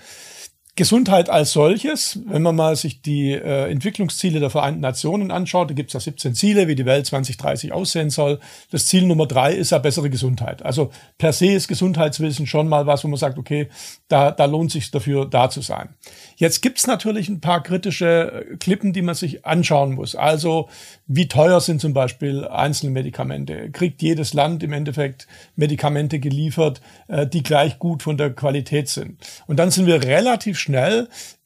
Gesundheit 0.80 1.30
als 1.30 1.52
solches, 1.52 2.20
wenn 2.26 2.42
man 2.42 2.56
mal 2.56 2.78
sich 2.78 3.02
die 3.02 3.34
äh, 3.34 3.70
Entwicklungsziele 3.70 4.40
der 4.40 4.50
Vereinten 4.50 4.80
Nationen 4.80 5.30
anschaut, 5.30 5.70
da 5.70 5.74
gibt 5.74 5.90
es 5.90 5.94
ja 5.94 6.00
17 6.00 6.36
Ziele, 6.36 6.70
wie 6.70 6.76
die 6.76 6.86
Welt 6.86 7.06
2030 7.06 7.74
aussehen 7.74 8.10
soll. 8.10 8.40
Das 8.72 8.88
Ziel 8.88 9.06
Nummer 9.06 9.28
drei 9.28 9.54
ist 9.54 9.72
ja 9.72 9.78
bessere 9.80 10.10
Gesundheit. 10.10 10.64
Also 10.64 10.92
per 11.18 11.34
se 11.34 11.48
ist 11.48 11.68
Gesundheitswissen 11.68 12.48
schon 12.48 12.70
mal 12.70 12.88
was, 12.88 13.04
wo 13.04 13.10
man 13.10 13.18
sagt, 13.18 13.38
okay, 13.38 13.68
da, 14.08 14.32
da 14.32 14.46
lohnt 14.46 14.72
sich 14.72 14.90
dafür 14.90 15.26
da 15.26 15.50
zu 15.50 15.60
sein. 15.60 15.90
Jetzt 16.38 16.62
gibt's 16.62 16.88
natürlich 16.88 17.28
ein 17.28 17.42
paar 17.42 17.62
kritische 17.62 18.46
äh, 18.50 18.56
Klippen, 18.56 18.94
die 18.94 19.02
man 19.02 19.16
sich 19.16 19.46
anschauen 19.46 19.96
muss. 19.96 20.16
Also 20.16 20.70
wie 21.08 21.28
teuer 21.28 21.60
sind 21.60 21.82
zum 21.82 21.94
Beispiel 21.94 22.48
einzelne 22.48 22.94
Medikamente? 22.94 23.70
Kriegt 23.72 24.02
jedes 24.02 24.34
Land 24.34 24.64
im 24.64 24.72
Endeffekt 24.72 25.28
Medikamente 25.58 26.20
geliefert, 26.20 26.80
äh, 27.10 27.28
die 27.28 27.44
gleich 27.44 27.80
gut 27.80 28.02
von 28.02 28.16
der 28.16 28.30
Qualität 28.30 28.88
sind? 28.88 29.18
Und 29.46 29.58
dann 29.58 29.72
sind 29.72 29.86
wir 29.86 30.04
relativ 30.04 30.58
schnell 30.58 30.69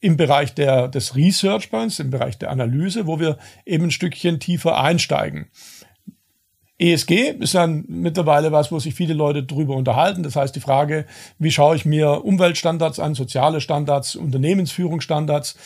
im 0.00 0.16
Bereich 0.16 0.54
der, 0.54 0.88
des 0.88 1.16
Research 1.16 1.70
bei 1.70 1.82
uns, 1.82 1.98
im 1.98 2.10
Bereich 2.10 2.38
der 2.38 2.50
Analyse, 2.50 3.06
wo 3.06 3.18
wir 3.18 3.38
eben 3.64 3.84
ein 3.84 3.90
Stückchen 3.90 4.40
tiefer 4.40 4.80
einsteigen. 4.80 5.46
ESG 6.78 7.36
ist 7.38 7.54
dann 7.54 7.84
mittlerweile 7.86 8.50
was, 8.50 8.72
wo 8.72 8.78
sich 8.80 8.94
viele 8.94 9.14
Leute 9.14 9.44
drüber 9.44 9.76
unterhalten. 9.76 10.24
Das 10.24 10.34
heißt, 10.34 10.56
die 10.56 10.60
Frage, 10.60 11.06
wie 11.38 11.52
schaue 11.52 11.76
ich 11.76 11.84
mir 11.84 12.24
Umweltstandards 12.24 12.98
an, 12.98 13.14
soziale 13.14 13.60
Standards, 13.60 14.16
Unternehmensführungsstandards. 14.16 15.56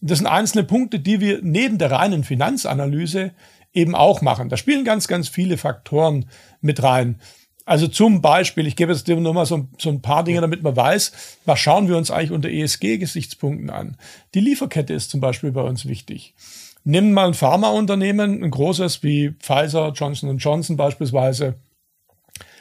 Das 0.00 0.18
sind 0.18 0.26
einzelne 0.26 0.64
Punkte, 0.64 0.98
die 0.98 1.20
wir 1.20 1.38
neben 1.42 1.78
der 1.78 1.92
reinen 1.92 2.24
Finanzanalyse 2.24 3.32
eben 3.72 3.94
auch 3.94 4.22
machen. 4.22 4.48
Da 4.48 4.56
spielen 4.56 4.84
ganz, 4.84 5.06
ganz 5.06 5.28
viele 5.28 5.56
Faktoren 5.56 6.26
mit 6.60 6.82
rein. 6.82 7.20
Also 7.66 7.88
zum 7.88 8.22
Beispiel, 8.22 8.68
ich 8.68 8.76
gebe 8.76 8.92
jetzt 8.92 9.08
nur 9.08 9.34
mal 9.34 9.44
so, 9.44 9.66
so 9.76 9.90
ein 9.90 10.00
paar 10.00 10.22
Dinge, 10.22 10.40
damit 10.40 10.62
man 10.62 10.76
weiß, 10.76 11.38
was 11.44 11.58
schauen 11.58 11.88
wir 11.88 11.96
uns 11.96 12.12
eigentlich 12.12 12.30
unter 12.30 12.48
ESG-Gesichtspunkten 12.48 13.70
an. 13.70 13.96
Die 14.34 14.40
Lieferkette 14.40 14.94
ist 14.94 15.10
zum 15.10 15.20
Beispiel 15.20 15.50
bei 15.50 15.62
uns 15.62 15.84
wichtig. 15.84 16.34
Nimm 16.84 17.12
mal 17.12 17.26
ein 17.26 17.34
Pharmaunternehmen, 17.34 18.44
ein 18.44 18.50
großes 18.52 19.02
wie 19.02 19.32
Pfizer, 19.40 19.90
Johnson 19.92 20.38
Johnson 20.38 20.76
beispielsweise. 20.76 21.56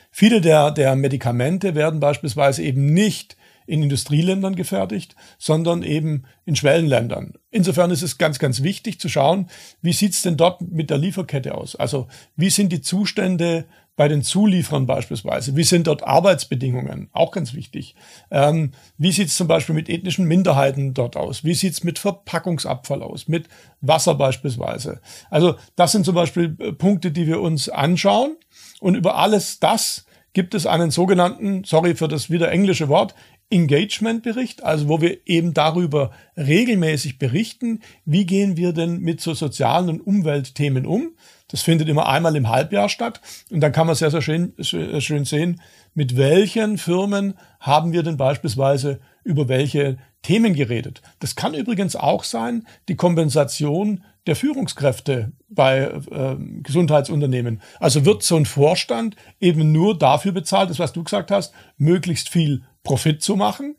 Viele 0.10 0.42
der, 0.42 0.72
der 0.72 0.96
Medikamente 0.96 1.76
werden 1.76 2.00
beispielsweise 2.00 2.64
eben 2.64 2.92
nicht 2.92 3.38
in 3.66 3.84
Industrieländern 3.84 4.56
gefertigt, 4.56 5.16
sondern 5.38 5.84
eben 5.84 6.24
in 6.46 6.56
Schwellenländern. 6.56 7.34
Insofern 7.52 7.92
ist 7.92 8.02
es 8.02 8.18
ganz, 8.18 8.40
ganz 8.40 8.64
wichtig 8.64 9.00
zu 9.00 9.10
schauen, 9.10 9.48
wie 9.82 9.94
sieht's 9.94 10.22
denn 10.22 10.38
dort 10.38 10.62
mit 10.62 10.90
der 10.90 10.98
Lieferkette 10.98 11.56
aus? 11.56 11.76
Also 11.76 12.08
wie 12.36 12.50
sind 12.50 12.72
die 12.72 12.82
Zustände 12.82 13.66
bei 13.96 14.08
den 14.08 14.24
Zulieferern 14.24 14.86
beispielsweise? 14.86 15.56
Wie 15.56 15.64
sind 15.64 15.88
dort 15.88 16.04
Arbeitsbedingungen? 16.04 17.10
Auch 17.14 17.32
ganz 17.32 17.54
wichtig. 17.54 17.96
Ähm, 18.30 18.72
wie 18.98 19.12
sieht 19.12 19.30
es 19.30 19.38
zum 19.38 19.48
Beispiel 19.48 19.76
mit 19.76 19.90
ethnischen 19.90 20.26
Minderheiten 20.26 20.94
dort 20.94 21.16
aus? 21.16 21.44
Wie 21.44 21.54
sieht 21.54 21.74
es 21.74 21.84
mit 21.84 21.98
Verpackungsabfall 22.00 23.02
aus? 23.02 23.28
Mit 23.28 23.48
Wasser 23.82 24.16
beispielsweise? 24.16 25.02
Also 25.30 25.56
das 25.76 25.94
sind 25.94 26.06
zum 26.06 26.16
Beispiel 26.16 26.58
äh, 26.60 26.74
Punkte, 26.74 27.12
die 27.12 27.28
wir 27.28 27.40
uns 27.40 27.70
anschauen. 27.70 28.36
Und 28.82 28.96
über 28.96 29.16
alles 29.16 29.60
das 29.60 30.06
gibt 30.34 30.54
es 30.54 30.68
einen 30.68 30.92
sogenannten, 30.92 31.64
sorry 31.64 31.96
für 31.96 32.10
das 32.10 32.30
wieder 32.30 32.52
englische 32.52 32.90
Wort, 32.90 33.16
Engagement-Bericht, 33.50 34.64
also 34.64 34.90
wo 34.90 35.02
wir 35.02 35.20
eben 35.28 35.54
darüber 35.54 36.12
regelmäßig 36.36 37.20
berichten, 37.20 37.82
wie 38.04 38.26
gehen 38.26 38.58
wir 38.58 38.74
denn 38.74 39.00
mit 39.00 39.22
so 39.22 39.34
sozialen 39.34 39.90
und 39.90 40.02
Umweltthemen 40.02 40.86
um. 40.86 41.16
Das 41.48 41.62
findet 41.62 41.88
immer 41.88 42.08
einmal 42.08 42.36
im 42.36 42.50
Halbjahr 42.50 42.90
statt. 42.90 43.22
Und 43.52 43.62
dann 43.62 43.72
kann 43.72 43.86
man 43.86 43.96
sehr, 43.96 44.10
sehr 44.10 44.22
schön, 44.22 44.54
schön 44.62 45.26
sehen, 45.26 45.62
mit 45.94 46.18
welchen 46.18 46.78
Firmen 46.78 47.36
haben 47.60 47.94
wir 47.94 48.02
denn 48.02 48.18
beispielsweise 48.18 49.00
über 49.24 49.48
welche 49.48 49.98
Themen 50.24 50.56
geredet. 50.56 51.04
Das 51.20 51.36
kann 51.36 51.54
übrigens 51.54 51.96
auch 51.96 52.24
sein, 52.24 52.66
die 52.90 52.96
Kompensation 52.96 54.04
der 54.26 54.36
Führungskräfte 54.36 55.34
bei 55.50 55.82
äh, 55.82 56.36
Gesundheitsunternehmen. 56.64 57.62
Also 57.80 58.06
wird 58.06 58.24
so 58.24 58.36
ein 58.36 58.48
Vorstand 58.48 59.16
eben 59.40 59.72
nur 59.72 59.98
dafür 59.98 60.32
bezahlt, 60.32 60.72
das 60.72 60.80
was 60.80 60.94
du 60.94 61.04
gesagt 61.04 61.30
hast, 61.30 61.54
möglichst 61.78 62.30
viel 62.30 62.64
Profit 62.86 63.22
zu 63.22 63.36
machen? 63.36 63.76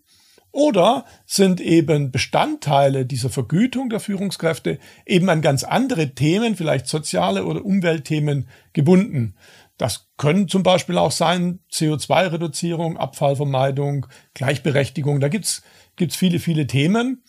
Oder 0.53 1.07
sind 1.25 1.61
eben 1.61 2.11
Bestandteile 2.11 3.07
dieser 3.07 3.31
Vergütung 3.31 3.89
der 3.89 4.01
Führungskräfte 4.01 4.79
eben 5.07 5.29
an 5.29 5.43
ganz 5.43 5.65
andere 5.65 6.15
Themen, 6.15 6.57
vielleicht 6.57 6.87
soziale 6.87 7.45
oder 7.47 7.65
Umweltthemen 7.65 8.49
gebunden? 8.75 9.35
Das 9.79 10.09
können 10.17 10.49
zum 10.49 10.63
Beispiel 10.63 10.97
auch 10.97 11.11
sein 11.11 11.61
CO2-Reduzierung, 11.71 12.97
Abfallvermeidung, 12.97 14.07
Gleichberechtigung. 14.35 15.21
Da 15.21 15.29
gibt's 15.29 15.63
gibt's 15.97 16.17
viele, 16.17 16.39
viele 16.39 16.67
Themen. 16.67 17.23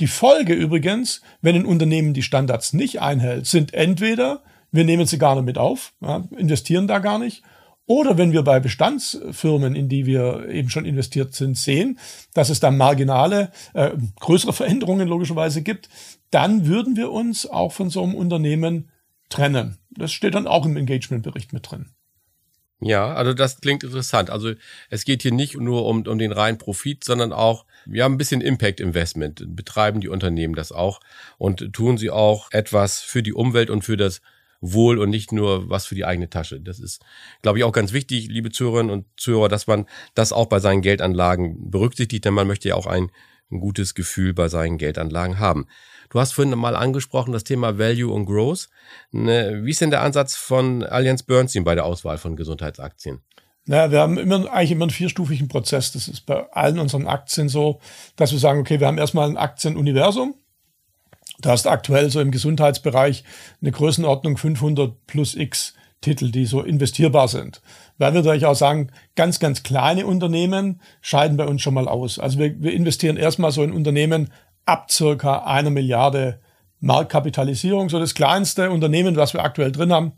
Die 0.00 0.06
Folge 0.06 0.54
übrigens, 0.54 1.20
wenn 1.40 1.56
ein 1.56 1.66
Unternehmen 1.66 2.14
die 2.14 2.22
Standards 2.22 2.72
nicht 2.72 3.00
einhält, 3.00 3.46
sind 3.46 3.74
entweder 3.74 4.42
wir 4.74 4.84
nehmen 4.84 5.06
sie 5.06 5.18
gar 5.18 5.36
nicht 5.36 5.44
mit 5.44 5.56
auf, 5.56 5.92
ja, 6.00 6.24
investieren 6.36 6.88
da 6.88 6.98
gar 6.98 7.20
nicht, 7.20 7.44
oder 7.86 8.16
wenn 8.16 8.32
wir 8.32 8.42
bei 8.42 8.60
Bestandsfirmen, 8.60 9.74
in 9.74 9.88
die 9.88 10.06
wir 10.06 10.48
eben 10.48 10.70
schon 10.70 10.86
investiert 10.86 11.34
sind, 11.34 11.58
sehen, 11.58 11.98
dass 12.32 12.48
es 12.48 12.60
da 12.60 12.70
marginale, 12.70 13.50
äh, 13.74 13.90
größere 14.20 14.52
Veränderungen 14.52 15.08
logischerweise 15.08 15.62
gibt, 15.62 15.88
dann 16.30 16.66
würden 16.66 16.96
wir 16.96 17.10
uns 17.10 17.46
auch 17.46 17.72
von 17.72 17.90
so 17.90 18.02
einem 18.02 18.14
Unternehmen 18.14 18.90
trennen. 19.28 19.78
Das 19.90 20.12
steht 20.12 20.34
dann 20.34 20.46
auch 20.46 20.64
im 20.64 20.76
Engagementbericht 20.76 21.52
mit 21.52 21.70
drin. 21.70 21.90
Ja, 22.80 23.14
also 23.14 23.32
das 23.32 23.60
klingt 23.60 23.84
interessant. 23.84 24.30
Also 24.30 24.52
es 24.90 25.04
geht 25.04 25.22
hier 25.22 25.32
nicht 25.32 25.56
nur 25.56 25.86
um, 25.86 26.06
um 26.06 26.18
den 26.18 26.32
reinen 26.32 26.58
Profit, 26.58 27.04
sondern 27.04 27.32
auch, 27.32 27.66
wir 27.86 28.04
haben 28.04 28.14
ein 28.14 28.18
bisschen 28.18 28.40
Impact 28.40 28.80
Investment, 28.80 29.44
betreiben 29.56 30.00
die 30.00 30.08
Unternehmen 30.08 30.54
das 30.54 30.72
auch 30.72 31.00
und 31.38 31.72
tun 31.72 31.98
sie 31.98 32.10
auch 32.10 32.50
etwas 32.50 33.00
für 33.00 33.22
die 33.22 33.32
Umwelt 33.32 33.70
und 33.70 33.82
für 33.82 33.96
das 33.96 34.20
Wohl 34.60 34.98
und 34.98 35.10
nicht 35.10 35.32
nur 35.32 35.68
was 35.68 35.86
für 35.86 35.94
die 35.94 36.04
eigene 36.04 36.30
Tasche. 36.30 36.60
Das 36.60 36.78
ist, 36.78 37.02
glaube 37.42 37.58
ich, 37.58 37.64
auch 37.64 37.72
ganz 37.72 37.92
wichtig, 37.92 38.28
liebe 38.28 38.50
Zuhörerinnen 38.50 38.92
und 38.92 39.06
Zuhörer, 39.16 39.48
dass 39.48 39.66
man 39.66 39.86
das 40.14 40.32
auch 40.32 40.46
bei 40.46 40.60
seinen 40.60 40.82
Geldanlagen 40.82 41.70
berücksichtigt, 41.70 42.24
denn 42.24 42.34
man 42.34 42.46
möchte 42.46 42.68
ja 42.68 42.74
auch 42.74 42.86
ein, 42.86 43.10
ein 43.50 43.60
gutes 43.60 43.94
Gefühl 43.94 44.34
bei 44.34 44.48
seinen 44.48 44.78
Geldanlagen 44.78 45.38
haben. 45.38 45.66
Du 46.10 46.20
hast 46.20 46.32
vorhin 46.32 46.56
mal 46.56 46.76
angesprochen 46.76 47.32
das 47.32 47.44
Thema 47.44 47.78
Value 47.78 48.12
und 48.12 48.26
Growth. 48.26 48.68
Ne, 49.10 49.60
wie 49.64 49.70
ist 49.70 49.80
denn 49.80 49.90
der 49.90 50.02
Ansatz 50.02 50.36
von 50.36 50.82
Allianz 50.82 51.22
Bernstein 51.22 51.64
bei 51.64 51.74
der 51.74 51.84
Auswahl 51.84 52.18
von 52.18 52.36
Gesundheitsaktien? 52.36 53.20
Naja, 53.66 53.90
wir 53.90 54.00
haben 54.00 54.18
immer, 54.18 54.52
eigentlich 54.52 54.72
immer 54.72 54.84
einen 54.84 54.90
vierstufigen 54.90 55.48
Prozess. 55.48 55.92
Das 55.92 56.06
ist 56.08 56.26
bei 56.26 56.46
allen 56.52 56.78
unseren 56.78 57.06
Aktien 57.06 57.48
so, 57.48 57.80
dass 58.16 58.30
wir 58.32 58.38
sagen, 58.38 58.60
okay, 58.60 58.78
wir 58.78 58.86
haben 58.86 58.98
erstmal 58.98 59.28
ein 59.28 59.38
Aktienuniversum. 59.38 60.34
Du 61.44 61.50
hast 61.50 61.66
aktuell 61.66 62.08
so 62.08 62.22
im 62.22 62.30
Gesundheitsbereich 62.30 63.22
eine 63.60 63.70
Größenordnung 63.70 64.38
500 64.38 65.06
plus 65.06 65.34
X 65.34 65.74
Titel, 66.00 66.30
die 66.30 66.46
so 66.46 66.62
investierbar 66.62 67.28
sind. 67.28 67.60
Weil 67.98 68.14
wir 68.14 68.22
natürlich 68.22 68.46
auch 68.46 68.54
sagen, 68.54 68.88
ganz, 69.14 69.40
ganz 69.40 69.62
kleine 69.62 70.06
Unternehmen 70.06 70.80
scheiden 71.02 71.36
bei 71.36 71.44
uns 71.44 71.60
schon 71.60 71.74
mal 71.74 71.86
aus. 71.86 72.18
Also 72.18 72.38
wir, 72.38 72.62
wir 72.62 72.72
investieren 72.72 73.18
erstmal 73.18 73.52
so 73.52 73.62
in 73.62 73.72
Unternehmen 73.72 74.32
ab 74.64 74.90
circa 74.90 75.44
einer 75.44 75.68
Milliarde 75.68 76.40
Marktkapitalisierung. 76.80 77.90
So 77.90 77.98
das 77.98 78.14
kleinste 78.14 78.70
Unternehmen, 78.70 79.16
was 79.16 79.34
wir 79.34 79.44
aktuell 79.44 79.70
drin 79.70 79.92
haben, 79.92 80.12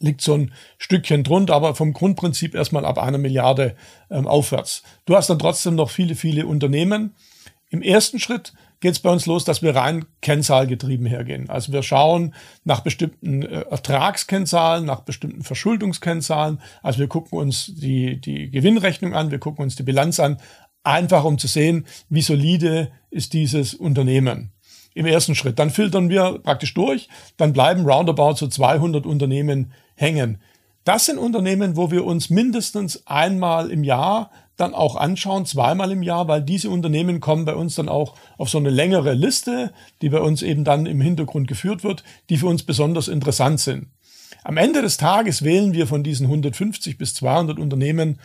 liegt 0.00 0.20
so 0.20 0.34
ein 0.34 0.52
Stückchen 0.78 1.22
drunter, 1.22 1.54
aber 1.54 1.76
vom 1.76 1.92
Grundprinzip 1.92 2.56
erstmal 2.56 2.84
ab 2.84 2.98
einer 2.98 3.18
Milliarde 3.18 3.76
ähm, 4.10 4.26
aufwärts. 4.26 4.82
Du 5.04 5.14
hast 5.14 5.30
dann 5.30 5.38
trotzdem 5.38 5.76
noch 5.76 5.90
viele, 5.90 6.16
viele 6.16 6.44
Unternehmen. 6.48 7.14
Im 7.70 7.82
ersten 7.82 8.18
Schritt 8.18 8.52
geht 8.80 8.92
es 8.92 9.00
bei 9.00 9.10
uns 9.10 9.26
los, 9.26 9.44
dass 9.44 9.62
wir 9.62 9.74
rein 9.74 10.04
kennzahlgetrieben 10.20 11.06
hergehen. 11.06 11.48
Also 11.48 11.72
wir 11.72 11.82
schauen 11.82 12.34
nach 12.64 12.80
bestimmten 12.80 13.42
äh, 13.42 13.62
Ertragskennzahlen, 13.70 14.84
nach 14.84 15.00
bestimmten 15.00 15.42
Verschuldungskennzahlen. 15.42 16.60
Also 16.82 16.98
wir 16.98 17.08
gucken 17.08 17.38
uns 17.38 17.72
die, 17.74 18.20
die 18.20 18.50
Gewinnrechnung 18.50 19.14
an, 19.14 19.30
wir 19.30 19.38
gucken 19.38 19.64
uns 19.64 19.76
die 19.76 19.82
Bilanz 19.82 20.20
an, 20.20 20.38
einfach 20.82 21.24
um 21.24 21.38
zu 21.38 21.46
sehen, 21.46 21.86
wie 22.08 22.22
solide 22.22 22.92
ist 23.10 23.32
dieses 23.32 23.74
Unternehmen. 23.74 24.52
Im 24.94 25.06
ersten 25.06 25.34
Schritt. 25.34 25.58
Dann 25.58 25.70
filtern 25.70 26.08
wir 26.08 26.38
praktisch 26.38 26.74
durch, 26.74 27.08
dann 27.36 27.52
bleiben 27.52 27.84
roundabout 27.84 28.34
so 28.34 28.46
200 28.46 29.06
Unternehmen 29.06 29.72
hängen. 29.96 30.38
Das 30.84 31.06
sind 31.06 31.18
Unternehmen, 31.18 31.76
wo 31.76 31.90
wir 31.90 32.04
uns 32.04 32.28
mindestens 32.28 33.06
einmal 33.06 33.70
im 33.70 33.82
Jahr 33.82 34.30
dann 34.56 34.74
auch 34.74 34.96
anschauen, 34.96 35.46
zweimal 35.46 35.90
im 35.90 36.02
Jahr, 36.02 36.28
weil 36.28 36.42
diese 36.42 36.70
Unternehmen 36.70 37.20
kommen 37.20 37.44
bei 37.44 37.54
uns 37.54 37.74
dann 37.74 37.88
auch 37.88 38.14
auf 38.38 38.48
so 38.48 38.58
eine 38.58 38.70
längere 38.70 39.14
Liste, 39.14 39.72
die 40.00 40.08
bei 40.08 40.20
uns 40.20 40.42
eben 40.42 40.64
dann 40.64 40.86
im 40.86 41.00
Hintergrund 41.00 41.48
geführt 41.48 41.82
wird, 41.82 42.04
die 42.30 42.36
für 42.36 42.46
uns 42.46 42.62
besonders 42.62 43.08
interessant 43.08 43.60
sind. 43.60 43.88
Am 44.44 44.56
Ende 44.56 44.82
des 44.82 44.96
Tages 44.96 45.42
wählen 45.42 45.72
wir 45.72 45.86
von 45.86 46.04
diesen 46.04 46.26
150 46.26 46.98
bis 46.98 47.14
200 47.14 47.58
Unternehmen 47.58 48.20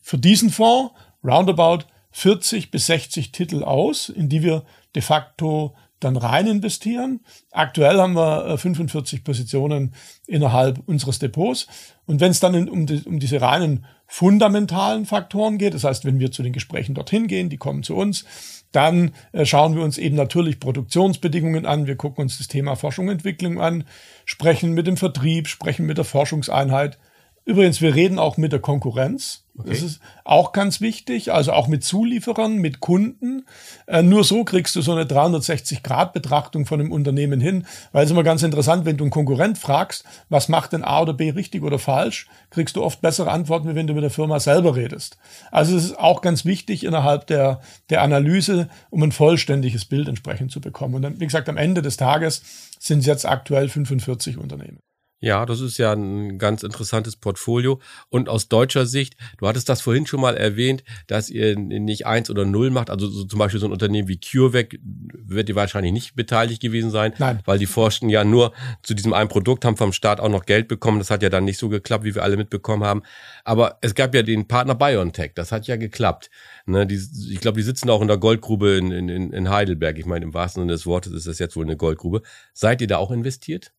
für 0.00 0.18
diesen 0.18 0.50
Fonds 0.50 0.92
roundabout 1.24 1.84
40 2.12 2.70
bis 2.70 2.86
60 2.86 3.32
Titel 3.32 3.62
aus, 3.62 4.08
in 4.08 4.28
die 4.28 4.42
wir 4.42 4.64
de 4.94 5.02
facto 5.02 5.74
dann 6.00 6.16
rein 6.16 6.46
investieren. 6.46 7.20
Aktuell 7.52 7.98
haben 7.98 8.14
wir 8.14 8.58
45 8.58 9.18
äh, 9.18 9.22
Positionen 9.22 9.94
innerhalb 10.26 10.80
unseres 10.86 11.18
Depots. 11.18 11.66
Und 12.06 12.20
wenn 12.20 12.30
es 12.30 12.40
dann 12.40 12.68
um, 12.68 12.86
die, 12.86 13.02
um 13.04 13.20
diese 13.20 13.40
reinen 13.40 13.84
fundamentalen 14.06 15.06
Faktoren 15.06 15.58
geht, 15.58 15.74
das 15.74 15.84
heißt, 15.84 16.04
wenn 16.04 16.18
wir 16.18 16.32
zu 16.32 16.42
den 16.42 16.52
Gesprächen 16.52 16.94
dorthin 16.94 17.28
gehen, 17.28 17.48
die 17.48 17.58
kommen 17.58 17.82
zu 17.82 17.94
uns, 17.94 18.24
dann 18.72 19.12
äh, 19.32 19.44
schauen 19.44 19.76
wir 19.76 19.82
uns 19.82 19.98
eben 19.98 20.16
natürlich 20.16 20.58
Produktionsbedingungen 20.58 21.66
an, 21.66 21.86
wir 21.86 21.96
gucken 21.96 22.22
uns 22.22 22.38
das 22.38 22.48
Thema 22.48 22.76
Forschung 22.76 23.06
und 23.06 23.12
Entwicklung 23.12 23.60
an, 23.60 23.84
sprechen 24.24 24.72
mit 24.72 24.86
dem 24.86 24.96
Vertrieb, 24.96 25.48
sprechen 25.48 25.86
mit 25.86 25.98
der 25.98 26.04
Forschungseinheit, 26.04 26.98
Übrigens, 27.44 27.80
wir 27.80 27.94
reden 27.94 28.18
auch 28.18 28.36
mit 28.36 28.52
der 28.52 28.60
Konkurrenz. 28.60 29.44
Okay. 29.58 29.70
Das 29.70 29.82
ist 29.82 30.00
auch 30.24 30.52
ganz 30.52 30.80
wichtig, 30.80 31.32
also 31.32 31.52
auch 31.52 31.68
mit 31.68 31.84
Zulieferern, 31.84 32.56
mit 32.56 32.80
Kunden. 32.80 33.44
Äh, 33.86 34.02
nur 34.02 34.24
so 34.24 34.44
kriegst 34.44 34.76
du 34.76 34.82
so 34.82 34.92
eine 34.92 35.04
360-Grad-Betrachtung 35.04 36.64
von 36.64 36.80
einem 36.80 36.92
Unternehmen 36.92 37.40
hin, 37.40 37.66
weil 37.92 38.04
es 38.04 38.10
immer 38.10 38.22
ganz 38.22 38.42
interessant, 38.42 38.84
wenn 38.84 38.96
du 38.96 39.04
einen 39.04 39.10
Konkurrent 39.10 39.58
fragst, 39.58 40.04
was 40.28 40.48
macht 40.48 40.72
denn 40.72 40.84
A 40.84 41.02
oder 41.02 41.12
B 41.12 41.30
richtig 41.30 41.62
oder 41.62 41.78
falsch, 41.78 42.28
kriegst 42.50 42.76
du 42.76 42.82
oft 42.82 43.00
bessere 43.00 43.30
Antworten, 43.30 43.68
wie 43.68 43.74
wenn 43.74 43.86
du 43.86 43.94
mit 43.94 44.02
der 44.02 44.10
Firma 44.10 44.40
selber 44.40 44.76
redest. 44.76 45.18
Also 45.50 45.76
es 45.76 45.84
ist 45.84 45.98
auch 45.98 46.22
ganz 46.22 46.44
wichtig 46.44 46.84
innerhalb 46.84 47.26
der, 47.26 47.60
der 47.90 48.02
Analyse, 48.02 48.68
um 48.90 49.02
ein 49.02 49.12
vollständiges 49.12 49.84
Bild 49.84 50.08
entsprechend 50.08 50.52
zu 50.52 50.60
bekommen. 50.60 50.94
Und 50.94 51.02
dann, 51.02 51.20
wie 51.20 51.26
gesagt, 51.26 51.48
am 51.48 51.56
Ende 51.56 51.82
des 51.82 51.96
Tages 51.96 52.42
sind 52.78 53.00
es 53.00 53.06
jetzt 53.06 53.26
aktuell 53.26 53.68
45 53.68 54.38
Unternehmen. 54.38 54.78
Ja, 55.22 55.44
das 55.44 55.60
ist 55.60 55.76
ja 55.76 55.92
ein 55.92 56.38
ganz 56.38 56.62
interessantes 56.62 57.14
Portfolio. 57.14 57.78
Und 58.08 58.30
aus 58.30 58.48
deutscher 58.48 58.86
Sicht, 58.86 59.16
du 59.36 59.46
hattest 59.46 59.68
das 59.68 59.82
vorhin 59.82 60.06
schon 60.06 60.20
mal 60.20 60.34
erwähnt, 60.34 60.82
dass 61.08 61.28
ihr 61.28 61.58
nicht 61.58 62.06
eins 62.06 62.30
oder 62.30 62.46
null 62.46 62.70
macht. 62.70 62.88
Also 62.88 63.06
so 63.06 63.24
zum 63.24 63.38
Beispiel 63.38 63.60
so 63.60 63.66
ein 63.66 63.72
Unternehmen 63.72 64.08
wie 64.08 64.18
CureVac 64.18 64.78
wird 64.82 65.50
ihr 65.50 65.54
wahrscheinlich 65.54 65.92
nicht 65.92 66.16
beteiligt 66.16 66.62
gewesen 66.62 66.90
sein, 66.90 67.12
Nein. 67.18 67.40
weil 67.44 67.58
die 67.58 67.66
forschten 67.66 68.08
ja 68.08 68.24
nur 68.24 68.54
zu 68.82 68.94
diesem 68.94 69.12
einen 69.12 69.28
Produkt, 69.28 69.66
haben 69.66 69.76
vom 69.76 69.92
Staat 69.92 70.20
auch 70.20 70.30
noch 70.30 70.46
Geld 70.46 70.68
bekommen. 70.68 70.98
Das 70.98 71.10
hat 71.10 71.22
ja 71.22 71.28
dann 71.28 71.44
nicht 71.44 71.58
so 71.58 71.68
geklappt, 71.68 72.04
wie 72.04 72.14
wir 72.14 72.22
alle 72.22 72.38
mitbekommen 72.38 72.84
haben. 72.84 73.02
Aber 73.44 73.76
es 73.82 73.94
gab 73.94 74.14
ja 74.14 74.22
den 74.22 74.48
Partner 74.48 74.74
BioNTech, 74.74 75.32
das 75.34 75.52
hat 75.52 75.66
ja 75.66 75.76
geklappt. 75.76 76.30
Ne, 76.64 76.86
die, 76.86 77.00
ich 77.30 77.40
glaube, 77.40 77.58
die 77.58 77.64
sitzen 77.64 77.90
auch 77.90 78.00
in 78.00 78.08
der 78.08 78.16
Goldgrube 78.16 78.78
in, 78.78 78.90
in, 78.90 79.32
in 79.32 79.50
Heidelberg. 79.50 79.98
Ich 79.98 80.06
meine, 80.06 80.24
im 80.24 80.32
wahrsten 80.32 80.62
Sinne 80.62 80.72
des 80.72 80.86
Wortes 80.86 81.12
ist 81.12 81.26
das 81.26 81.38
jetzt 81.38 81.56
wohl 81.56 81.64
eine 81.64 81.76
Goldgrube. 81.76 82.22
Seid 82.54 82.80
ihr 82.80 82.86
da 82.86 82.96
auch 82.96 83.10
investiert? 83.10 83.72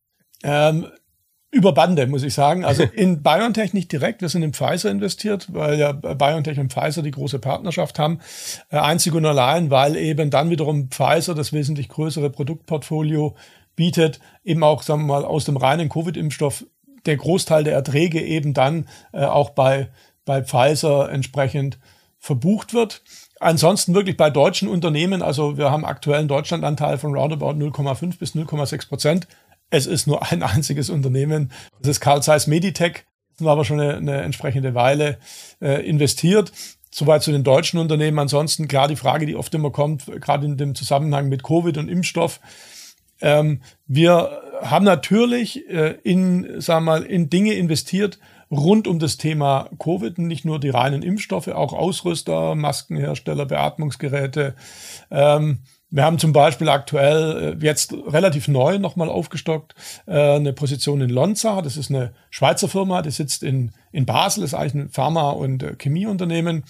Ähm, 0.44 0.86
über 1.52 1.72
Bande, 1.72 2.06
muss 2.06 2.22
ich 2.22 2.34
sagen. 2.34 2.64
Also 2.64 2.82
in 2.82 3.22
BioNTech 3.22 3.74
nicht 3.74 3.92
direkt. 3.92 4.22
Wir 4.22 4.30
sind 4.30 4.42
in 4.42 4.54
Pfizer 4.54 4.90
investiert, 4.90 5.46
weil 5.52 5.78
ja 5.78 5.92
BioNTech 5.92 6.58
und 6.58 6.72
Pfizer 6.72 7.02
die 7.02 7.10
große 7.10 7.38
Partnerschaft 7.38 7.98
haben. 7.98 8.20
Äh, 8.70 8.78
einzig 8.78 9.14
und 9.14 9.26
allein, 9.26 9.70
weil 9.70 9.96
eben 9.96 10.30
dann 10.30 10.50
wiederum 10.50 10.88
Pfizer 10.90 11.34
das 11.34 11.52
wesentlich 11.52 11.88
größere 11.88 12.30
Produktportfolio 12.30 13.36
bietet, 13.76 14.18
eben 14.44 14.64
auch, 14.64 14.82
sagen 14.82 15.02
wir 15.02 15.14
mal, 15.14 15.24
aus 15.24 15.44
dem 15.44 15.58
reinen 15.58 15.90
Covid-Impfstoff 15.90 16.64
der 17.04 17.16
Großteil 17.16 17.64
der 17.64 17.74
Erträge 17.74 18.22
eben 18.22 18.54
dann 18.54 18.88
äh, 19.12 19.24
auch 19.24 19.50
bei, 19.50 19.88
bei 20.24 20.42
Pfizer 20.42 21.10
entsprechend 21.10 21.78
verbucht 22.18 22.72
wird. 22.72 23.02
Ansonsten 23.40 23.94
wirklich 23.94 24.16
bei 24.16 24.30
deutschen 24.30 24.68
Unternehmen, 24.68 25.20
also 25.20 25.58
wir 25.58 25.70
haben 25.70 25.84
aktuell 25.84 26.20
einen 26.20 26.28
Deutschlandanteil 26.28 26.96
von 26.96 27.14
roundabout 27.14 27.54
0,5 27.54 28.18
bis 28.18 28.36
0,6 28.36 28.88
Prozent. 28.88 29.26
Es 29.72 29.86
ist 29.86 30.06
nur 30.06 30.30
ein 30.30 30.42
einziges 30.42 30.90
Unternehmen. 30.90 31.50
Das 31.80 31.92
ist 31.92 32.00
Carl 32.00 32.22
Zeiss 32.22 32.46
Meditech. 32.46 33.04
Das 33.38 33.46
war 33.46 33.52
aber 33.52 33.64
schon 33.64 33.80
eine, 33.80 33.96
eine 33.96 34.20
entsprechende 34.20 34.74
Weile 34.74 35.18
äh, 35.62 35.84
investiert. 35.88 36.52
Soweit 36.90 37.22
zu 37.22 37.32
den 37.32 37.42
deutschen 37.42 37.80
Unternehmen. 37.80 38.18
Ansonsten 38.18 38.68
klar 38.68 38.86
die 38.86 38.96
Frage, 38.96 39.24
die 39.24 39.34
oft 39.34 39.54
immer 39.54 39.70
kommt, 39.70 40.04
gerade 40.20 40.44
in 40.44 40.58
dem 40.58 40.74
Zusammenhang 40.74 41.30
mit 41.30 41.42
Covid 41.42 41.78
und 41.78 41.88
Impfstoff. 41.88 42.38
Ähm, 43.22 43.62
wir 43.86 44.42
haben 44.60 44.84
natürlich 44.84 45.66
äh, 45.70 45.96
in, 46.02 46.60
sagen 46.60 46.84
wir 46.84 46.92
mal, 46.92 47.02
in 47.04 47.30
Dinge 47.30 47.54
investiert 47.54 48.18
rund 48.50 48.86
um 48.86 48.98
das 48.98 49.16
Thema 49.16 49.70
Covid, 49.78 50.18
nicht 50.18 50.44
nur 50.44 50.60
die 50.60 50.68
reinen 50.68 51.00
Impfstoffe, 51.00 51.48
auch 51.48 51.72
Ausrüster, 51.72 52.54
Maskenhersteller, 52.54 53.46
Beatmungsgeräte. 53.46 54.54
Ähm, 55.10 55.60
wir 55.92 56.04
haben 56.04 56.18
zum 56.18 56.32
Beispiel 56.32 56.70
aktuell 56.70 57.58
äh, 57.60 57.64
jetzt 57.64 57.92
relativ 57.92 58.48
neu 58.48 58.78
nochmal 58.78 59.10
aufgestockt 59.10 59.74
äh, 60.06 60.36
eine 60.36 60.54
Position 60.54 61.02
in 61.02 61.10
Lonza. 61.10 61.60
Das 61.60 61.76
ist 61.76 61.90
eine 61.90 62.12
Schweizer 62.30 62.66
Firma, 62.66 63.02
die 63.02 63.10
sitzt 63.10 63.42
in, 63.42 63.72
in 63.92 64.06
Basel, 64.06 64.42
ist 64.42 64.54
eigentlich 64.54 64.74
ein 64.74 64.88
Pharma- 64.88 65.30
und 65.30 65.62
äh, 65.62 65.76
Chemieunternehmen. 65.78 66.64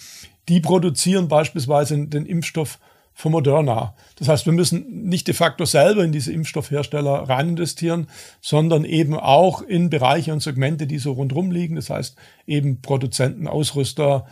Die 0.49 0.59
produzieren 0.59 1.29
beispielsweise 1.29 2.05
den 2.05 2.25
Impfstoff 2.25 2.79
für 3.13 3.29
Moderna. 3.29 3.93
Das 4.17 4.27
heißt, 4.27 4.45
wir 4.45 4.53
müssen 4.53 5.07
nicht 5.07 5.27
de 5.27 5.35
facto 5.35 5.63
selber 5.63 6.03
in 6.03 6.11
diese 6.11 6.33
Impfstoffhersteller 6.33 7.29
rein 7.29 7.49
investieren, 7.49 8.07
sondern 8.41 8.83
eben 8.83 9.17
auch 9.17 9.61
in 9.61 9.89
Bereiche 9.89 10.33
und 10.33 10.41
Segmente, 10.41 10.85
die 10.85 10.97
so 10.97 11.13
rundherum 11.13 11.49
liegen. 11.49 11.75
Das 11.75 11.89
heißt, 11.89 12.17
eben 12.45 12.81
Produzenten, 12.81 13.47
Ausrüster. 13.47 14.25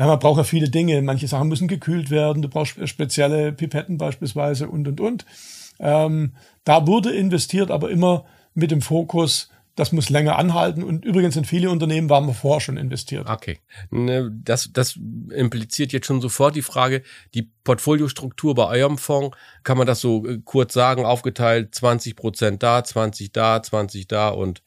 Ja, 0.00 0.06
man 0.06 0.18
braucht 0.18 0.38
ja 0.38 0.44
viele 0.44 0.70
Dinge. 0.70 1.02
Manche 1.02 1.28
Sachen 1.28 1.48
müssen 1.48 1.68
gekühlt 1.68 2.10
werden. 2.10 2.40
Du 2.40 2.48
brauchst 2.48 2.88
spezielle 2.88 3.52
Pipetten 3.52 3.98
beispielsweise 3.98 4.66
und, 4.66 4.88
und, 4.88 4.98
und. 4.98 5.26
Ähm, 5.78 6.32
da 6.64 6.86
wurde 6.86 7.10
investiert, 7.10 7.70
aber 7.70 7.90
immer 7.90 8.24
mit 8.54 8.70
dem 8.70 8.80
Fokus, 8.80 9.50
das 9.76 9.92
muss 9.92 10.08
länger 10.08 10.38
anhalten. 10.38 10.82
Und 10.82 11.04
übrigens 11.04 11.36
in 11.36 11.44
viele 11.44 11.68
Unternehmen 11.68 12.08
waren 12.08 12.26
wir 12.26 12.32
vorher 12.32 12.62
schon 12.62 12.78
investiert. 12.78 13.28
Okay. 13.28 13.58
Ne, 13.90 14.30
das, 14.42 14.70
das 14.72 14.98
impliziert 15.34 15.92
jetzt 15.92 16.06
schon 16.06 16.22
sofort 16.22 16.56
die 16.56 16.62
Frage, 16.62 17.02
die 17.34 17.50
Portfoliostruktur 17.62 18.54
bei 18.54 18.68
eurem 18.68 18.96
Fonds, 18.96 19.36
kann 19.64 19.76
man 19.76 19.86
das 19.86 20.00
so 20.00 20.26
äh, 20.26 20.38
kurz 20.42 20.72
sagen, 20.72 21.04
aufgeteilt 21.04 21.74
20 21.74 22.16
Prozent 22.16 22.62
da, 22.62 22.82
20 22.82 23.32
da, 23.32 23.62
20 23.62 24.08
da 24.08 24.30
und 24.30 24.62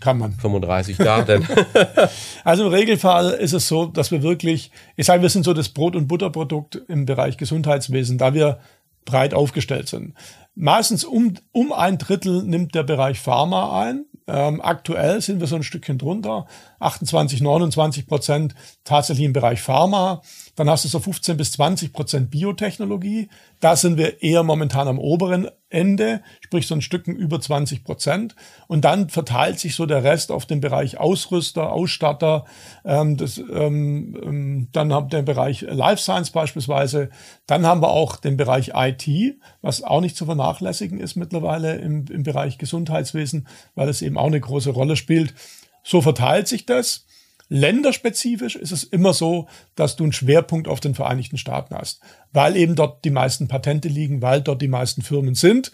kann 0.00 0.18
man. 0.18 0.32
35 0.32 0.96
da, 0.96 1.22
denn. 1.22 1.46
also 2.44 2.66
im 2.66 2.72
Regelfall 2.72 3.30
ist 3.32 3.52
es 3.52 3.68
so, 3.68 3.86
dass 3.86 4.10
wir 4.10 4.22
wirklich, 4.22 4.70
ich 4.96 5.06
sage, 5.06 5.22
wir 5.22 5.28
sind 5.28 5.44
so 5.44 5.54
das 5.54 5.68
Brot- 5.68 5.96
und 5.96 6.08
Butterprodukt 6.08 6.76
im 6.88 7.06
Bereich 7.06 7.36
Gesundheitswesen, 7.36 8.18
da 8.18 8.34
wir 8.34 8.58
breit 9.04 9.34
aufgestellt 9.34 9.88
sind. 9.88 10.14
Meistens 10.54 11.04
um, 11.04 11.34
um 11.52 11.72
ein 11.72 11.98
Drittel 11.98 12.42
nimmt 12.42 12.74
der 12.74 12.82
Bereich 12.82 13.18
Pharma 13.18 13.80
ein. 13.82 14.04
Ähm, 14.26 14.60
aktuell 14.60 15.20
sind 15.20 15.40
wir 15.40 15.46
so 15.46 15.56
ein 15.56 15.62
Stückchen 15.62 15.98
drunter, 15.98 16.46
28, 16.78 17.40
29 17.40 18.06
Prozent 18.06 18.54
tatsächlich 18.84 19.26
im 19.26 19.32
Bereich 19.32 19.60
Pharma. 19.60 20.22
Dann 20.56 20.68
hast 20.70 20.84
du 20.84 20.88
so 20.88 21.00
15 21.00 21.36
bis 21.36 21.52
20 21.52 21.92
Prozent 21.92 22.30
Biotechnologie. 22.30 23.28
Da 23.60 23.74
sind 23.74 23.96
wir 23.96 24.22
eher 24.22 24.42
momentan 24.42 24.86
am 24.86 24.98
oberen 24.98 25.48
Ende, 25.70 26.20
sprich 26.40 26.66
so 26.66 26.74
ein 26.74 26.82
Stücken 26.82 27.16
über 27.16 27.40
20 27.40 27.84
Prozent. 27.84 28.34
Und 28.66 28.84
dann 28.84 29.08
verteilt 29.08 29.58
sich 29.58 29.74
so 29.74 29.86
der 29.86 30.04
Rest 30.04 30.32
auf 30.32 30.44
den 30.44 30.60
Bereich 30.60 30.98
Ausrüster, 30.98 31.72
Ausstatter. 31.72 32.44
Ähm, 32.84 33.16
das, 33.16 33.38
ähm, 33.38 34.18
ähm 34.22 34.68
dann 34.72 34.92
haben 34.92 35.10
wir 35.10 35.20
den 35.20 35.24
Bereich 35.24 35.62
Life 35.62 36.02
Science 36.02 36.30
beispielsweise. 36.30 37.10
Dann 37.46 37.64
haben 37.64 37.82
wir 37.82 37.90
auch 37.90 38.16
den 38.16 38.36
Bereich 38.36 38.72
IT, 38.74 39.36
was 39.62 39.82
auch 39.82 40.00
nicht 40.00 40.16
zu 40.16 40.26
vernachlässigen 40.26 40.98
ist 40.98 41.14
mittlerweile 41.16 41.76
im, 41.76 42.04
im 42.10 42.24
Bereich 42.24 42.58
Gesundheitswesen, 42.58 43.46
weil 43.74 43.88
es 43.88 44.02
eben 44.02 44.18
auch 44.18 44.26
eine 44.26 44.40
große 44.40 44.70
Rolle 44.70 44.96
spielt. 44.96 45.34
So 45.82 46.02
verteilt 46.02 46.48
sich 46.48 46.66
das. 46.66 47.06
Länderspezifisch 47.50 48.54
ist 48.54 48.70
es 48.70 48.84
immer 48.84 49.12
so, 49.12 49.48
dass 49.74 49.96
du 49.96 50.04
einen 50.04 50.12
Schwerpunkt 50.12 50.68
auf 50.68 50.78
den 50.78 50.94
Vereinigten 50.94 51.36
Staaten 51.36 51.74
hast, 51.74 52.00
weil 52.32 52.56
eben 52.56 52.76
dort 52.76 53.04
die 53.04 53.10
meisten 53.10 53.48
Patente 53.48 53.88
liegen, 53.88 54.22
weil 54.22 54.40
dort 54.40 54.62
die 54.62 54.68
meisten 54.68 55.02
Firmen 55.02 55.34
sind. 55.34 55.72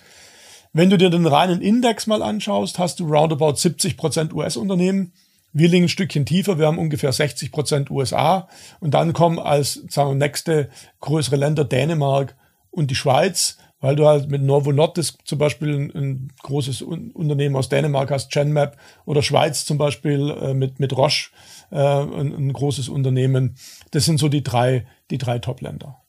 Wenn 0.73 0.89
du 0.89 0.97
dir 0.97 1.11
den 1.11 1.27
reinen 1.27 1.61
Index 1.61 2.07
mal 2.07 2.23
anschaust, 2.23 2.79
hast 2.79 2.99
du 2.99 3.07
roundabout 3.07 3.57
70 3.57 3.99
Prozent 3.99 4.33
US-Unternehmen. 4.33 5.13
Wir 5.53 5.69
liegen 5.69 5.85
ein 5.85 5.91
Stückchen 5.91 6.25
tiefer, 6.25 6.59
wir 6.59 6.67
haben 6.67 6.79
ungefähr 6.79 7.13
60 7.13 7.53
Prozent 7.53 7.91
USA 7.91 8.49
und 8.81 8.95
dann 8.95 9.13
kommen 9.13 9.39
als 9.39 9.83
sagen 9.91 10.11
wir, 10.11 10.27
nächste 10.27 10.71
größere 11.01 11.37
Länder 11.37 11.65
Dänemark 11.65 12.37
und 12.71 12.91
die 12.91 12.95
Schweiz 12.95 13.59
weil 13.81 13.97
du 13.97 14.07
halt 14.07 14.31
mit 14.31 14.43
Novo 14.43 14.73
Nordisk 14.73 15.19
zum 15.25 15.39
Beispiel 15.39 15.75
ein, 15.75 15.91
ein 15.95 16.33
großes 16.43 16.83
Un 16.83 17.11
Unternehmen 17.13 17.57
aus 17.57 17.69
Dänemark 17.69 18.11
hast, 18.11 18.31
Genmap, 18.31 18.77
oder 19.05 19.23
Schweiz 19.23 19.65
zum 19.65 19.79
Beispiel 19.79 20.31
äh, 20.31 20.55
mit, 20.55 20.81
mit 20.81 20.97
Roche 20.97 21.31
äh, 21.71 21.77
ein, 21.77 22.35
ein 22.35 22.53
großes 22.53 22.89
Unternehmen. 22.89 23.57
Das 23.91 24.05
sind 24.05 24.19
so 24.19 24.29
die 24.29 24.43
drei, 24.43 24.87
die 25.11 25.19
drei 25.19 25.39
Top-Länder 25.39 26.01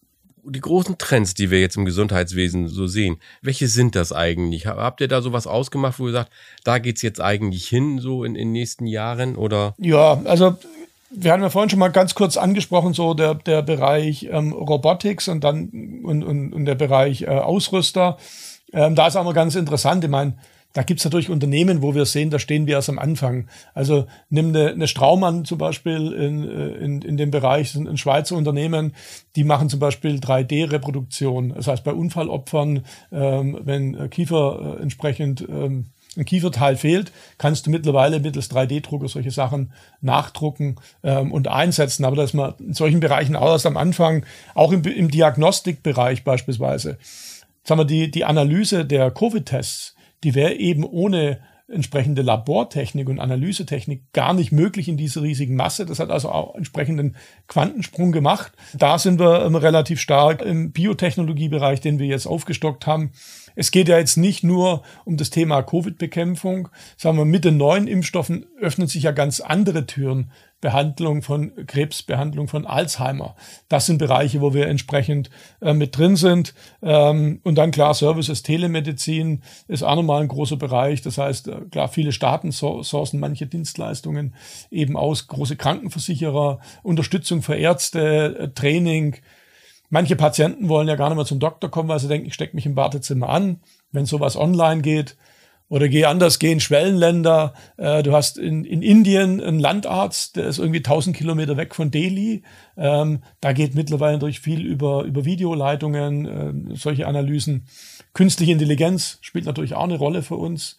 die 0.49 0.61
großen 0.61 0.97
Trends, 0.97 1.33
die 1.33 1.51
wir 1.51 1.59
jetzt 1.59 1.77
im 1.77 1.85
Gesundheitswesen 1.85 2.67
so 2.67 2.87
sehen, 2.87 3.17
welche 3.41 3.67
sind 3.67 3.95
das 3.95 4.13
eigentlich? 4.13 4.65
Habt 4.65 5.01
ihr 5.01 5.07
da 5.07 5.21
sowas 5.21 5.47
ausgemacht, 5.47 5.99
wo 5.99 6.07
ihr 6.07 6.13
sagt, 6.13 6.31
da 6.63 6.79
geht's 6.79 7.01
jetzt 7.01 7.19
eigentlich 7.19 7.67
hin, 7.67 7.99
so 7.99 8.23
in 8.23 8.33
den 8.33 8.51
nächsten 8.51 8.87
Jahren? 8.87 9.35
Oder? 9.35 9.75
Ja, 9.77 10.21
also 10.23 10.57
wir 11.09 11.31
haben 11.31 11.41
ja 11.41 11.49
vorhin 11.49 11.69
schon 11.69 11.79
mal 11.79 11.89
ganz 11.89 12.15
kurz 12.15 12.37
angesprochen, 12.37 12.93
so 12.93 13.13
der, 13.13 13.35
der 13.35 13.61
Bereich 13.61 14.27
ähm, 14.31 14.51
Robotics 14.51 15.27
und 15.27 15.43
dann 15.43 16.01
und, 16.03 16.23
und, 16.23 16.53
und 16.53 16.65
der 16.65 16.75
Bereich 16.75 17.23
äh, 17.23 17.27
Ausrüster. 17.27 18.17
Ähm, 18.73 18.95
da 18.95 19.07
ist 19.07 19.15
auch 19.15 19.23
mal 19.23 19.33
ganz 19.33 19.55
interessant. 19.55 20.03
Ich 20.03 20.09
meine, 20.09 20.35
da 20.73 20.83
gibt's 20.83 21.05
natürlich 21.05 21.29
Unternehmen, 21.29 21.81
wo 21.81 21.95
wir 21.95 22.05
sehen, 22.05 22.29
da 22.29 22.39
stehen 22.39 22.67
wir 22.67 22.75
erst 22.75 22.89
am 22.89 22.99
Anfang. 22.99 23.47
Also 23.73 24.05
nimm 24.29 24.49
eine, 24.49 24.67
eine 24.67 24.87
Straumann 24.87 25.45
zum 25.45 25.57
Beispiel 25.57 26.11
in, 26.11 26.43
äh, 26.47 26.67
in, 26.77 27.01
in 27.01 27.17
dem 27.17 27.31
Bereich, 27.31 27.71
sind 27.71 27.87
ein 27.87 27.97
Schweizer 27.97 28.35
Unternehmen, 28.35 28.93
die 29.35 29.43
machen 29.43 29.69
zum 29.69 29.79
Beispiel 29.79 30.17
3D-Reproduktion. 30.19 31.53
Das 31.55 31.67
heißt, 31.67 31.83
bei 31.83 31.93
Unfallopfern, 31.93 32.83
ähm, 33.11 33.59
wenn 33.63 34.09
Kiefer 34.09 34.77
äh, 34.77 34.81
entsprechend 34.83 35.41
ähm, 35.49 35.85
ein 36.17 36.25
Kieferteil 36.25 36.75
fehlt, 36.75 37.11
kannst 37.37 37.65
du 37.65 37.71
mittlerweile 37.71 38.19
mittels 38.19 38.51
3D-Drucker 38.51 39.07
solche 39.07 39.31
Sachen 39.31 39.71
nachdrucken 40.01 40.77
ähm, 41.03 41.31
und 41.31 41.47
einsetzen. 41.47 42.05
Aber 42.05 42.15
dass 42.15 42.33
man 42.33 42.55
in 42.59 42.73
solchen 42.73 42.99
Bereichen 42.99 43.35
auch 43.35 43.51
erst 43.51 43.65
am 43.65 43.77
Anfang, 43.77 44.25
auch 44.55 44.71
im, 44.71 44.83
im 44.83 45.09
Diagnostikbereich 45.09 46.23
beispielsweise, 46.23 46.97
sagen 47.63 47.81
wir, 47.81 47.85
die, 47.85 48.09
die 48.11 48.25
Analyse 48.25 48.85
der 48.85 49.11
Covid-Tests, 49.11 49.95
die 50.23 50.35
wäre 50.35 50.53
eben 50.53 50.83
ohne 50.83 51.39
entsprechende 51.69 52.21
Labortechnik 52.21 53.09
und 53.09 53.19
Analysetechnik 53.19 54.13
gar 54.13 54.33
nicht 54.33 54.51
möglich 54.51 54.87
in 54.87 54.97
dieser 54.97 55.21
riesigen 55.21 55.55
Masse. 55.55 55.85
Das 55.85 55.99
hat 55.99 56.09
also 56.09 56.29
auch 56.29 56.55
entsprechenden 56.55 57.15
Quantensprung 57.47 58.11
gemacht. 58.11 58.53
Da 58.73 58.97
sind 58.97 59.19
wir 59.19 59.45
ähm, 59.45 59.55
relativ 59.55 59.99
stark 59.99 60.41
im 60.41 60.71
Biotechnologiebereich, 60.71 61.81
den 61.81 61.99
wir 61.99 62.07
jetzt 62.07 62.25
aufgestockt 62.25 62.87
haben. 62.87 63.11
Es 63.55 63.71
geht 63.71 63.89
ja 63.89 63.97
jetzt 63.97 64.17
nicht 64.17 64.43
nur 64.43 64.83
um 65.03 65.17
das 65.17 65.29
Thema 65.29 65.63
Covid-Bekämpfung. 65.63 66.69
Sagen 66.95 67.17
wir, 67.17 67.25
mit 67.25 67.43
den 67.43 67.57
neuen 67.57 67.87
Impfstoffen 67.87 68.45
öffnen 68.61 68.87
sich 68.87 69.03
ja 69.03 69.11
ganz 69.11 69.39
andere 69.39 69.87
Türen. 69.87 70.31
Behandlung 70.59 71.21
von 71.21 71.51
Krebs, 71.67 72.01
Behandlung 72.01 72.47
von 72.47 72.65
Alzheimer. 72.65 73.35
Das 73.69 73.85
sind 73.85 73.99
Bereiche, 73.99 74.41
wo 74.41 74.53
wir 74.53 74.67
entsprechend 74.67 75.29
äh, 75.61 75.73
mit 75.73 75.97
drin 75.97 76.15
sind. 76.15 76.55
Ähm, 76.81 77.41
und 77.43 77.55
dann 77.55 77.71
klar, 77.71 77.93
Services, 77.93 78.41
Telemedizin 78.41 79.43
ist 79.67 79.83
auch 79.83 79.95
nochmal 79.95 80.21
ein 80.21 80.27
großer 80.27 80.57
Bereich. 80.57 81.01
Das 81.01 81.19
heißt, 81.19 81.47
äh, 81.47 81.61
klar, 81.71 81.89
viele 81.89 82.11
Staaten 82.11 82.51
sourcen 82.51 83.19
manche 83.19 83.45
Dienstleistungen 83.45 84.33
eben 84.71 84.97
aus, 84.97 85.27
große 85.27 85.57
Krankenversicherer, 85.57 86.59
Unterstützung 86.81 87.43
für 87.43 87.55
Ärzte, 87.55 88.37
äh, 88.39 88.49
Training, 88.49 89.17
Manche 89.89 90.17
Patienten 90.17 90.67
wollen 90.67 90.89
ja 90.89 90.97
gar 90.97 91.07
nicht 91.09 91.15
mehr 91.15 91.25
zum 91.25 91.39
Doktor 91.39 91.71
kommen, 91.71 91.87
weil 91.87 91.99
sie 91.99 92.09
denken, 92.09 92.27
ich 92.27 92.33
stecke 92.33 92.55
mich 92.55 92.65
im 92.65 92.75
Wartezimmer 92.75 93.29
an. 93.29 93.61
Wenn 93.91 94.05
sowas 94.05 94.35
online 94.35 94.81
geht, 94.81 95.15
oder 95.69 95.89
geh 95.89 96.05
anders, 96.05 96.39
geh 96.39 96.51
in 96.51 96.59
Schwellenländer. 96.59 97.53
Äh, 97.77 98.03
du 98.03 98.13
hast 98.13 98.37
in, 98.37 98.63
in 98.63 98.81
Indien 98.81 99.41
einen 99.41 99.59
Landarzt, 99.59 100.37
der 100.37 100.45
ist 100.45 100.59
irgendwie 100.59 100.79
1000 100.79 101.15
Kilometer 101.15 101.57
weg 101.57 101.75
von 101.75 101.91
Delhi. 101.91 102.43
Ähm, 102.77 103.21
da 103.41 103.51
geht 103.51 103.75
mittlerweile 103.75 104.17
durch 104.19 104.39
viel 104.39 104.65
über, 104.65 105.03
über 105.03 105.25
Videoleitungen, 105.25 106.71
äh, 106.71 106.75
solche 106.75 107.07
Analysen. 107.07 107.65
Künstliche 108.13 108.53
Intelligenz 108.53 109.17
spielt 109.21 109.45
natürlich 109.45 109.75
auch 109.75 109.83
eine 109.83 109.97
Rolle 109.97 110.23
für 110.23 110.37
uns. 110.37 110.77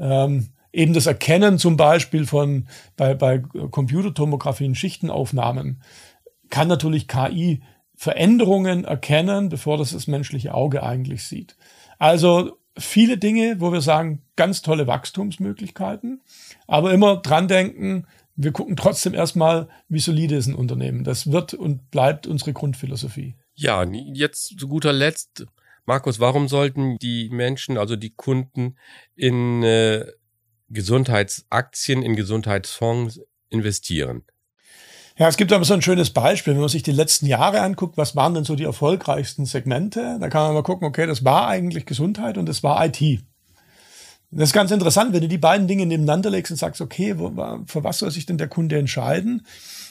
Ähm, 0.00 0.48
eben 0.72 0.92
das 0.92 1.06
Erkennen 1.06 1.58
zum 1.58 1.76
Beispiel 1.76 2.26
von 2.26 2.66
bei, 2.96 3.14
bei 3.14 3.38
Computertomographie 3.38 4.74
Schichtenaufnahmen 4.74 5.82
kann 6.50 6.68
natürlich 6.68 7.08
KI 7.08 7.62
Veränderungen 7.94 8.84
erkennen, 8.84 9.48
bevor 9.48 9.78
das 9.78 9.92
das 9.92 10.06
menschliche 10.06 10.52
Auge 10.52 10.82
eigentlich 10.82 11.24
sieht. 11.24 11.56
Also 11.98 12.58
viele 12.78 13.18
Dinge, 13.18 13.56
wo 13.60 13.72
wir 13.72 13.80
sagen, 13.80 14.22
ganz 14.36 14.62
tolle 14.62 14.86
Wachstumsmöglichkeiten, 14.86 16.20
aber 16.66 16.92
immer 16.92 17.16
dran 17.16 17.48
denken, 17.48 18.06
wir 18.36 18.52
gucken 18.52 18.76
trotzdem 18.76 19.14
erstmal, 19.14 19.68
wie 19.88 19.98
solide 19.98 20.36
ist 20.36 20.46
ein 20.46 20.54
Unternehmen. 20.54 21.04
Das 21.04 21.32
wird 21.32 21.54
und 21.54 21.90
bleibt 21.90 22.26
unsere 22.26 22.52
Grundphilosophie. 22.52 23.34
Ja, 23.54 23.82
jetzt 23.84 24.58
zu 24.58 24.68
guter 24.68 24.92
Letzt, 24.92 25.46
Markus, 25.86 26.18
warum 26.18 26.48
sollten 26.48 26.98
die 26.98 27.30
Menschen, 27.30 27.78
also 27.78 27.94
die 27.94 28.10
Kunden 28.10 28.76
in 29.14 29.62
äh, 29.62 30.04
Gesundheitsaktien, 30.68 32.02
in 32.02 32.16
Gesundheitsfonds 32.16 33.20
investieren? 33.50 34.24
Ja, 35.18 35.28
es 35.28 35.38
gibt 35.38 35.50
aber 35.54 35.64
so 35.64 35.72
ein 35.72 35.80
schönes 35.80 36.10
Beispiel, 36.10 36.52
wenn 36.52 36.60
man 36.60 36.68
sich 36.68 36.82
die 36.82 36.92
letzten 36.92 37.24
Jahre 37.24 37.62
anguckt, 37.62 37.96
was 37.96 38.16
waren 38.16 38.34
denn 38.34 38.44
so 38.44 38.54
die 38.54 38.64
erfolgreichsten 38.64 39.46
Segmente? 39.46 40.18
Da 40.20 40.28
kann 40.28 40.42
man 40.42 40.54
mal 40.54 40.62
gucken, 40.62 40.86
okay, 40.86 41.06
das 41.06 41.24
war 41.24 41.48
eigentlich 41.48 41.86
Gesundheit 41.86 42.36
und 42.36 42.46
das 42.46 42.62
war 42.62 42.84
IT. 42.84 43.22
Das 44.30 44.50
ist 44.50 44.52
ganz 44.52 44.70
interessant, 44.70 45.14
wenn 45.14 45.22
du 45.22 45.28
die 45.28 45.38
beiden 45.38 45.68
Dinge 45.68 45.86
nebeneinander 45.86 46.28
legst 46.28 46.50
und 46.50 46.58
sagst, 46.58 46.82
okay, 46.82 47.14
für 47.14 47.82
was 47.84 48.00
soll 48.00 48.10
sich 48.10 48.26
denn 48.26 48.36
der 48.36 48.48
Kunde 48.48 48.78
entscheiden? 48.78 49.46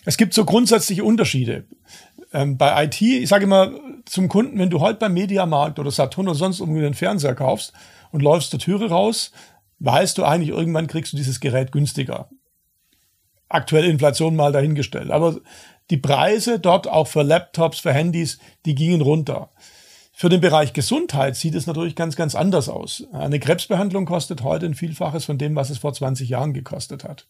Es 0.06 0.18
gibt 0.18 0.36
so 0.36 0.46
grundsätzliche 0.46 1.04
Unterschiede. 1.04 1.64
Ähm, 2.32 2.58
bei 2.58 2.84
IT, 2.84 3.02
ich 3.02 3.30
sage 3.30 3.46
immer 3.46 3.72
zum 4.06 4.30
Kunden, 4.30 4.60
wenn 4.60 4.70
du 4.70 4.80
heute 4.80 5.00
beim 5.00 5.14
Mediamarkt 5.16 5.80
oder 5.80 5.90
Saturn 5.90 6.28
oder 6.28 6.38
sonst 6.38 6.60
irgendwie 6.60 6.86
einen 6.86 6.94
Fernseher 6.94 7.34
kaufst 7.34 7.74
und 8.12 8.22
läufst 8.22 8.52
zur 8.52 8.60
Türe 8.60 8.90
raus, 8.90 9.32
weißt 9.80 10.20
du 10.20 10.24
eigentlich, 10.24 10.50
irgendwann 10.50 10.86
kriegst 10.86 11.14
du 11.14 11.18
dieses 11.18 11.40
Gerät 11.40 11.72
günstiger 11.72 12.30
aktuelle 13.56 13.88
Inflation 13.88 14.36
mal 14.36 14.52
dahingestellt. 14.52 15.12
Aber 15.12 15.38
die 15.89 15.98
Preise 15.98 16.60
dort 16.60 16.88
auch 16.88 17.08
für 17.08 17.24
Laptops, 17.24 17.80
für 17.80 17.94
Handys, 17.94 18.39
die 18.65 18.76
gingen 18.76 19.02
runter. 19.02 19.50
Für 20.18 20.30
den 20.30 20.39
Bereich 20.39 20.72
Gesundheit 20.72 21.36
sieht 21.36 21.56
es 21.56 21.68
natürlich 21.68 21.96
ganz, 21.96 22.15
ganz 22.15 22.36
anders 22.36 22.70
aus. 22.70 23.04
Eine 23.12 23.39
Krebsbehandlung 23.39 24.06
kostet 24.06 24.44
heute 24.44 24.65
ein 24.65 24.74
Vielfaches 24.74 25.26
von 25.26 25.38
dem, 25.38 25.56
was 25.56 25.70
es 25.70 25.78
vor 25.78 25.94
20 25.94 26.30
Jahren 26.30 26.54
gekostet 26.54 27.04
hat. 27.04 27.28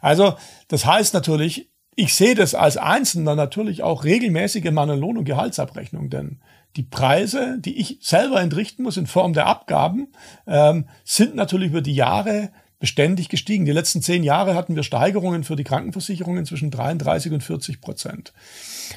Also, 0.00 0.34
das 0.68 0.86
heißt 0.86 1.12
natürlich, 1.12 1.68
ich 1.96 2.14
sehe 2.14 2.34
das 2.34 2.54
als 2.54 2.76
Einzelner 2.76 3.34
natürlich 3.34 3.82
auch 3.82 4.04
regelmäßig 4.04 4.64
in 4.64 4.74
meiner 4.74 4.96
Lohn- 4.96 5.18
und 5.18 5.24
Gehaltsabrechnung, 5.24 6.08
denn 6.08 6.40
die 6.76 6.82
Preise, 6.82 7.58
die 7.60 7.78
ich 7.78 7.98
selber 8.00 8.40
entrichten 8.40 8.82
muss 8.82 8.96
in 8.96 9.06
Form 9.06 9.32
der 9.32 9.46
Abgaben, 9.46 10.08
ähm, 10.46 10.88
sind 11.04 11.36
natürlich 11.36 11.68
über 11.68 11.82
die 11.82 11.94
Jahre 11.94 12.50
beständig 12.84 13.30
gestiegen. 13.30 13.64
Die 13.64 13.72
letzten 13.72 14.02
zehn 14.02 14.22
Jahre 14.22 14.54
hatten 14.54 14.76
wir 14.76 14.82
Steigerungen 14.82 15.42
für 15.42 15.56
die 15.56 15.64
Krankenversicherungen 15.64 16.44
zwischen 16.44 16.70
33 16.70 17.32
und 17.32 17.42
40 17.42 17.80
Prozent. 17.80 18.34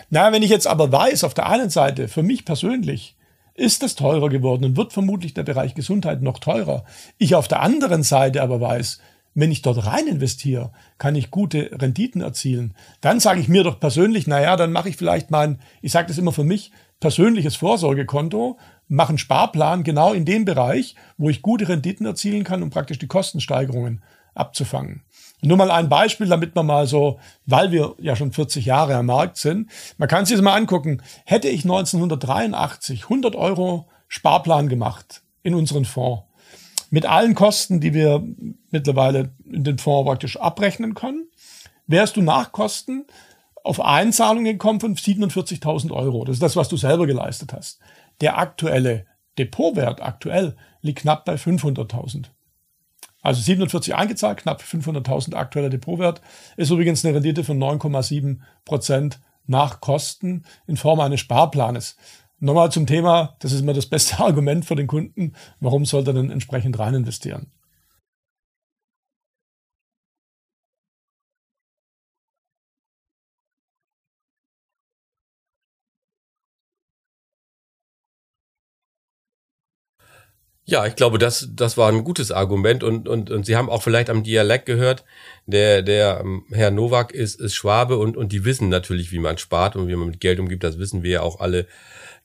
Na, 0.10 0.34
wenn 0.34 0.43
ich 0.43 0.50
jetzt 0.50 0.67
aber 0.67 0.91
weiß, 0.91 1.23
auf 1.23 1.34
der 1.34 1.47
einen 1.47 1.69
Seite, 1.69 2.10
für 2.10 2.21
mich 2.21 2.43
persönlich, 2.43 3.15
ist 3.54 3.84
es 3.84 3.95
teurer 3.95 4.28
geworden 4.28 4.65
und 4.65 4.76
wird 4.76 4.91
vermutlich 4.91 5.34
der 5.34 5.43
Bereich 5.43 5.73
Gesundheit 5.73 6.21
noch 6.21 6.39
teurer. 6.39 6.84
Ich 7.17 7.34
auf 7.34 7.47
der 7.47 7.62
anderen 7.62 8.04
Seite 8.04 8.41
aber 8.41 8.60
weiß, 8.60 9.00
wenn 9.36 9.54
ich 9.54 9.62
dort 9.62 9.86
rein 9.86 10.06
investiere, 10.06 10.73
kann 10.97 11.15
ich 11.15 11.32
gute 11.32 11.71
Renditen 11.71 12.19
erzielen. 12.19 12.73
Dann 13.00 13.21
sage 13.21 13.39
ich 13.39 13.47
mir 13.47 13.63
doch 13.63 13.80
persönlich, 13.80 14.28
naja, 14.28 14.58
dann 14.58 14.73
mache 14.73 14.89
ich 14.89 14.97
vielleicht 14.97 15.32
mein, 15.32 15.60
ich 15.82 15.93
sage 15.93 16.10
das 16.10 16.17
immer 16.17 16.34
für 16.34 16.43
mich, 16.43 16.71
persönliches 17.00 17.56
Vorsorgekonto, 17.56 18.58
mache 18.88 19.10
einen 19.10 19.17
Sparplan 19.17 19.84
genau 19.84 20.13
in 20.13 20.26
dem 20.26 20.45
Bereich, 20.45 20.95
wo 21.17 21.30
ich 21.30 21.41
gute 21.41 21.67
Renditen 21.67 22.06
erzielen 22.06 22.43
kann, 22.43 22.63
um 22.63 22.69
praktisch 22.69 23.00
die 23.00 23.08
Kostensteigerungen 23.08 24.02
abzufangen. 24.34 25.02
Nur 25.41 25.58
mal 25.58 25.71
ein 25.71 25.89
Beispiel, 25.89 26.28
damit 26.28 26.56
man 26.56 26.65
mal 26.65 26.88
so, 26.88 27.19
weil 27.45 27.71
wir 27.71 27.95
ja 28.00 28.15
schon 28.15 28.32
40 28.32 28.65
Jahre 28.65 28.95
am 28.95 29.08
Markt 29.08 29.38
sind, 29.38 29.69
man 29.97 30.10
kann 30.10 30.26
sich 30.26 30.36
das 30.36 30.43
mal 30.43 30.56
angucken. 30.56 31.02
Hätte 31.26 31.47
ich 31.47 31.63
1983 31.63 33.04
100 33.04 33.36
Euro 33.36 33.88
Sparplan 34.08 34.69
gemacht 34.69 35.21
in 35.43 35.54
unseren 35.54 35.86
Fonds, 35.86 36.23
mit 36.89 37.06
allen 37.06 37.36
Kosten, 37.36 37.80
die 37.82 37.93
wir 37.93 38.23
mittlerweile 38.71 39.32
in 39.45 39.63
den 39.63 39.78
Fonds 39.78 40.08
praktisch 40.08 40.38
abrechnen 40.38 40.93
können, 40.93 41.28
wärst 41.86 42.15
du 42.15 42.21
nach 42.21 42.52
Kosten 42.52 43.06
auf 43.63 43.82
Einzahlungen 43.82 44.54
gekommen 44.54 44.80
von 44.80 44.95
47.000 44.95 45.91
Euro. 45.91 46.23
Das 46.23 46.38
ist 46.38 46.43
das, 46.43 46.56
was 46.56 46.69
du 46.69 46.78
selber 46.78 47.06
geleistet 47.06 47.54
hast. 47.54 47.80
Der 48.21 48.38
aktuelle 48.38 49.06
Depotwert 49.38 50.01
aktuell 50.01 50.56
liegt 50.82 50.99
knapp 50.99 51.25
bei 51.25 51.36
500.000. 51.36 52.25
Also 53.21 53.41
47 53.41 53.95
eingezahlt, 53.95 54.39
knapp 54.39 54.62
500.000 54.62 55.36
aktueller 55.36 55.69
Depotwert. 55.69 56.21
Ist 56.56 56.71
übrigens 56.71 57.03
eine 57.03 57.15
Rendite 57.15 57.43
von 57.43 57.58
9,7 57.62 58.39
Prozent 58.63 59.19
nach 59.45 59.82
Kosten 59.82 60.45
in 60.65 60.77
Form 60.77 60.99
eines 60.99 61.19
Sparplanes. 61.19 61.97
Nochmal 62.39 62.71
zum 62.71 62.86
Thema, 62.86 63.36
das 63.39 63.51
ist 63.51 63.62
immer 63.62 63.73
das 63.73 63.88
beste 63.88 64.19
Argument 64.23 64.65
für 64.65 64.75
den 64.75 64.88
Kunden. 64.88 65.34
Warum 65.60 65.86
sollte 65.86 66.12
er 66.12 66.15
denn 66.15 66.30
entsprechend 66.30 66.77
rein 66.80 66.93
investieren? 66.93 67.51
Ja, 80.69 80.86
ich 80.86 80.97
glaube, 80.97 81.17
das, 81.17 81.47
das 81.53 81.77
war 81.77 81.89
ein 81.89 82.03
gutes 82.03 82.30
Argument 82.30 82.84
und, 82.84 83.08
und, 83.08 83.32
und 83.32 83.45
Sie 83.45 83.56
haben 83.56 83.69
auch 83.69 83.82
vielleicht 83.82 84.10
am 84.10 84.23
Dialekt 84.23 84.65
gehört, 84.65 85.06
der, 85.45 85.82
der 85.82 86.19
ähm, 86.19 86.43
Herr 86.51 86.71
Nowak 86.71 87.13
ist, 87.13 87.39
ist 87.39 87.56
Schwabe 87.56 87.95
und, 87.97 88.17
und 88.17 88.34
die 88.34 88.43
wissen 88.43 88.67
natürlich, 88.67 89.13
wie 89.13 89.19
man 89.19 89.38
spart 89.38 89.77
und 89.77 89.88
wie 89.88 89.95
man 89.95 90.10
mit 90.10 90.19
Geld 90.19 90.41
umgibt, 90.41 90.65
das 90.65 90.77
wissen 90.77 91.03
wir 91.03 91.12
ja 91.12 91.21
auch 91.21 91.39
alle 91.39 91.67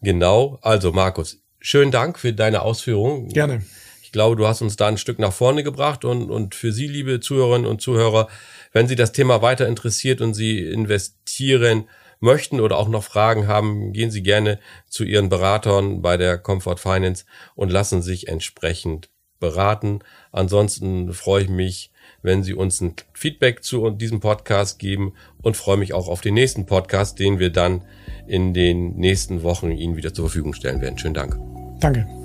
genau. 0.01 0.59
Also 0.61 0.91
Markus, 0.91 1.41
schönen 1.61 1.93
Dank 1.93 2.19
für 2.19 2.33
deine 2.33 2.63
Ausführungen. 2.63 3.29
Gerne. 3.29 3.63
Ich 4.03 4.11
glaube, 4.11 4.35
du 4.35 4.49
hast 4.49 4.61
uns 4.61 4.75
da 4.75 4.89
ein 4.89 4.99
Stück 4.99 5.21
nach 5.21 5.33
vorne 5.33 5.63
gebracht 5.63 6.05
und, 6.05 6.29
und 6.29 6.57
für 6.57 6.73
Sie, 6.73 6.89
liebe 6.89 7.21
Zuhörerinnen 7.21 7.71
und 7.71 7.81
Zuhörer, 7.81 8.27
wenn 8.73 8.89
Sie 8.89 8.97
das 8.97 9.13
Thema 9.13 9.41
weiter 9.41 9.69
interessiert 9.69 10.21
und 10.21 10.35
Sie 10.35 10.59
investieren, 10.59 11.85
möchten 12.23 12.61
oder 12.61 12.79
auch 12.79 12.89
noch 12.89 13.05
Fragen 13.05 13.47
haben, 13.47 13.93
gehen 13.93 14.11
Sie 14.11 14.23
gerne 14.23 14.59
zu 14.89 15.05
Ihren 15.05 15.29
Beratern 15.29 16.03
bei 16.03 16.17
der 16.17 16.39
Comfort 16.39 16.77
Finance 16.79 17.25
und 17.55 17.71
lassen 17.71 18.03
sich 18.03 18.29
entsprechend 18.29 19.11
beraten. 19.41 20.01
Ansonsten 20.31 21.13
freue 21.13 21.43
ich 21.43 21.49
mich, 21.49 21.91
wenn 22.23 22.43
Sie 22.43 22.55
uns 22.55 22.81
ein 22.81 22.95
Feedback 23.13 23.63
zu 23.65 23.91
diesem 23.91 24.21
Podcast 24.21 24.79
geben 24.79 25.15
und 25.43 25.57
freue 25.57 25.77
mich 25.77 25.93
auch 25.93 26.09
auf 26.09 26.21
den 26.21 26.35
nächsten 26.35 26.67
Podcast, 26.67 27.19
den 27.19 27.39
wir 27.39 27.51
dann 27.51 27.83
in 28.27 28.55
den 28.55 28.97
nächsten 28.97 29.43
Wochen 29.43 29.71
Ihnen 29.71 29.97
wieder 29.97 30.15
zur 30.15 30.27
Verfügung 30.27 30.55
stellen 30.55 30.81
werden. 30.81 30.99
Schönen 30.99 31.15
Dank. 31.15 31.37
Danke. 31.81 32.22